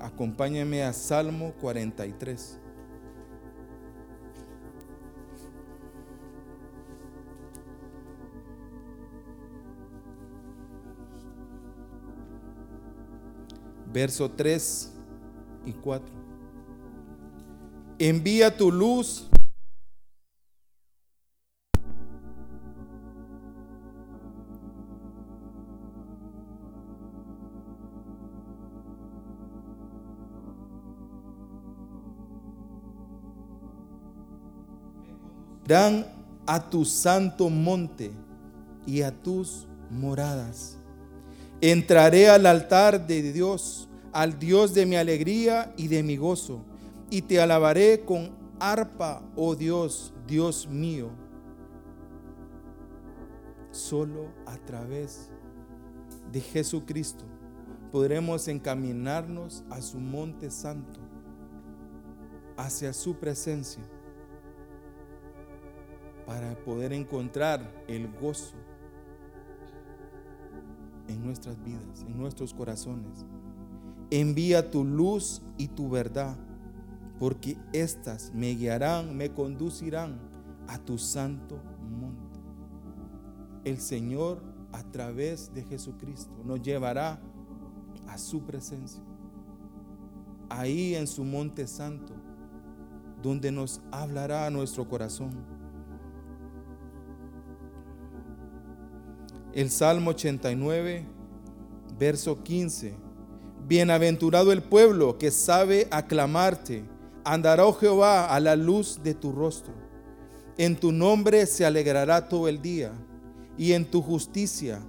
Acompáñame 0.00 0.82
a 0.82 0.92
Salmo 0.92 1.52
43. 1.60 2.60
Verso 13.92 14.30
3 14.30 14.92
y 15.66 15.72
4. 15.72 16.08
Envía 17.98 18.56
tu 18.56 18.70
luz 18.70 19.30
dan 35.70 36.04
a 36.48 36.68
tu 36.68 36.84
santo 36.84 37.48
monte 37.48 38.10
y 38.84 39.02
a 39.02 39.12
tus 39.12 39.68
moradas. 39.88 40.79
Entraré 41.62 42.28
al 42.28 42.46
altar 42.46 43.06
de 43.06 43.32
Dios, 43.32 43.88
al 44.12 44.38
Dios 44.38 44.72
de 44.72 44.86
mi 44.86 44.96
alegría 44.96 45.74
y 45.76 45.88
de 45.88 46.02
mi 46.02 46.16
gozo, 46.16 46.64
y 47.10 47.22
te 47.22 47.40
alabaré 47.40 48.00
con 48.00 48.30
arpa, 48.58 49.22
oh 49.36 49.54
Dios, 49.54 50.14
Dios 50.26 50.66
mío. 50.66 51.10
Solo 53.72 54.28
a 54.46 54.56
través 54.56 55.30
de 56.32 56.40
Jesucristo 56.40 57.24
podremos 57.92 58.48
encaminarnos 58.48 59.62
a 59.68 59.82
su 59.82 59.98
monte 59.98 60.50
santo, 60.50 60.98
hacia 62.56 62.92
su 62.94 63.16
presencia 63.16 63.82
para 66.26 66.54
poder 66.64 66.92
encontrar 66.92 67.60
el 67.88 68.08
gozo 68.20 68.54
en 71.10 71.24
nuestras 71.24 71.62
vidas, 71.64 72.04
en 72.06 72.16
nuestros 72.16 72.54
corazones. 72.54 73.24
Envía 74.10 74.70
tu 74.70 74.84
luz 74.84 75.42
y 75.56 75.68
tu 75.68 75.88
verdad, 75.88 76.36
porque 77.18 77.56
éstas 77.72 78.32
me 78.34 78.54
guiarán, 78.54 79.16
me 79.16 79.32
conducirán 79.32 80.18
a 80.66 80.78
tu 80.78 80.98
santo 80.98 81.60
monte. 81.90 82.40
El 83.64 83.80
Señor 83.80 84.42
a 84.72 84.82
través 84.84 85.52
de 85.52 85.62
Jesucristo 85.64 86.32
nos 86.44 86.62
llevará 86.62 87.20
a 88.08 88.18
su 88.18 88.42
presencia, 88.42 89.02
ahí 90.48 90.94
en 90.94 91.06
su 91.06 91.24
monte 91.24 91.66
santo, 91.66 92.14
donde 93.22 93.52
nos 93.52 93.80
hablará 93.92 94.46
a 94.46 94.50
nuestro 94.50 94.88
corazón 94.88 95.30
El 99.52 99.70
Salmo 99.70 100.10
89, 100.10 101.04
verso 101.98 102.42
15. 102.42 102.94
Bienaventurado 103.66 104.52
el 104.52 104.62
pueblo 104.62 105.18
que 105.18 105.32
sabe 105.32 105.88
aclamarte. 105.90 106.84
Andará, 107.24 107.66
oh 107.66 107.72
Jehová, 107.72 108.26
a 108.26 108.38
la 108.38 108.54
luz 108.54 109.00
de 109.02 109.14
tu 109.14 109.32
rostro. 109.32 109.74
En 110.56 110.76
tu 110.76 110.92
nombre 110.92 111.46
se 111.46 111.66
alegrará 111.66 112.28
todo 112.28 112.46
el 112.46 112.62
día 112.62 112.92
y 113.58 113.72
en 113.72 113.90
tu 113.90 114.02
justicia 114.02 114.80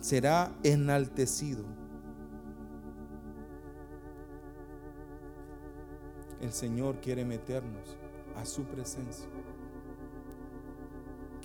será 0.00 0.50
enaltecido. 0.62 1.64
El 6.40 6.52
Señor 6.52 7.00
quiere 7.00 7.24
meternos 7.24 7.96
a 8.36 8.46
su 8.46 8.62
presencia 8.62 9.26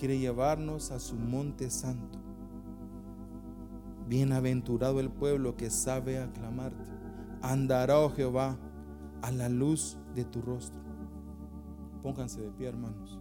quiere 0.03 0.19
llevarnos 0.19 0.91
a 0.91 0.99
su 0.99 1.15
monte 1.15 1.69
santo. 1.69 2.19
Bienaventurado 4.05 4.99
el 4.99 5.09
pueblo 5.09 5.55
que 5.55 5.69
sabe 5.69 6.19
aclamarte. 6.19 6.91
Andará, 7.41 7.97
oh 8.01 8.09
Jehová, 8.09 8.57
a 9.21 9.31
la 9.31 9.47
luz 9.47 9.97
de 10.13 10.25
tu 10.25 10.41
rostro. 10.41 10.81
Pónganse 12.01 12.41
de 12.41 12.51
pie, 12.51 12.67
hermanos. 12.67 13.17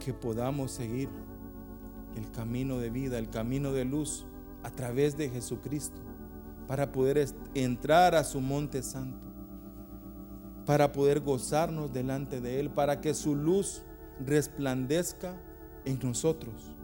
Que 0.00 0.12
podamos 0.12 0.72
seguir 0.72 1.08
el 2.16 2.28
camino 2.32 2.78
de 2.78 2.90
vida, 2.90 3.18
el 3.18 3.30
camino 3.30 3.72
de 3.72 3.84
luz 3.84 4.26
a 4.64 4.70
través 4.70 5.16
de 5.16 5.28
Jesucristo, 5.28 6.00
para 6.66 6.90
poder 6.90 7.24
entrar 7.54 8.14
a 8.16 8.24
su 8.24 8.40
monte 8.40 8.82
santo, 8.82 9.28
para 10.66 10.90
poder 10.92 11.20
gozarnos 11.20 11.92
delante 11.92 12.40
de 12.40 12.58
Él, 12.58 12.70
para 12.70 13.00
que 13.00 13.14
su 13.14 13.36
luz 13.36 13.82
resplandezca 14.24 15.40
en 15.84 15.98
nosotros. 16.02 16.74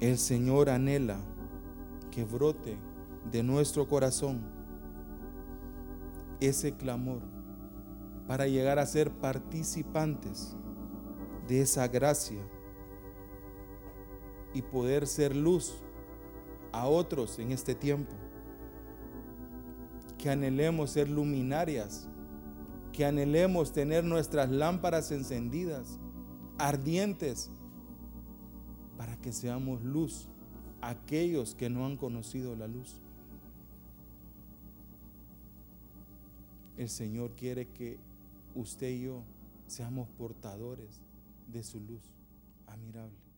El 0.00 0.16
Señor 0.16 0.70
anhela 0.70 1.18
que 2.10 2.24
brote 2.24 2.78
de 3.30 3.42
nuestro 3.42 3.86
corazón 3.86 4.40
ese 6.40 6.72
clamor 6.72 7.39
para 8.30 8.46
llegar 8.46 8.78
a 8.78 8.86
ser 8.86 9.10
participantes 9.10 10.54
de 11.48 11.62
esa 11.62 11.88
gracia 11.88 12.40
y 14.54 14.62
poder 14.62 15.08
ser 15.08 15.34
luz 15.34 15.82
a 16.70 16.86
otros 16.86 17.40
en 17.40 17.50
este 17.50 17.74
tiempo. 17.74 18.12
Que 20.16 20.30
anhelemos 20.30 20.90
ser 20.90 21.10
luminarias, 21.10 22.08
que 22.92 23.04
anhelemos 23.04 23.72
tener 23.72 24.04
nuestras 24.04 24.48
lámparas 24.48 25.10
encendidas, 25.10 25.98
ardientes, 26.56 27.50
para 28.96 29.16
que 29.16 29.32
seamos 29.32 29.82
luz 29.82 30.28
a 30.80 30.90
aquellos 30.90 31.56
que 31.56 31.68
no 31.68 31.84
han 31.84 31.96
conocido 31.96 32.54
la 32.54 32.68
luz. 32.68 33.00
El 36.76 36.88
Señor 36.88 37.32
quiere 37.32 37.66
que 37.66 37.98
usted 38.54 38.90
y 38.90 39.02
yo 39.02 39.24
seamos 39.66 40.08
portadores 40.10 41.00
de 41.46 41.62
su 41.62 41.80
luz 41.80 42.02
admirable. 42.66 43.29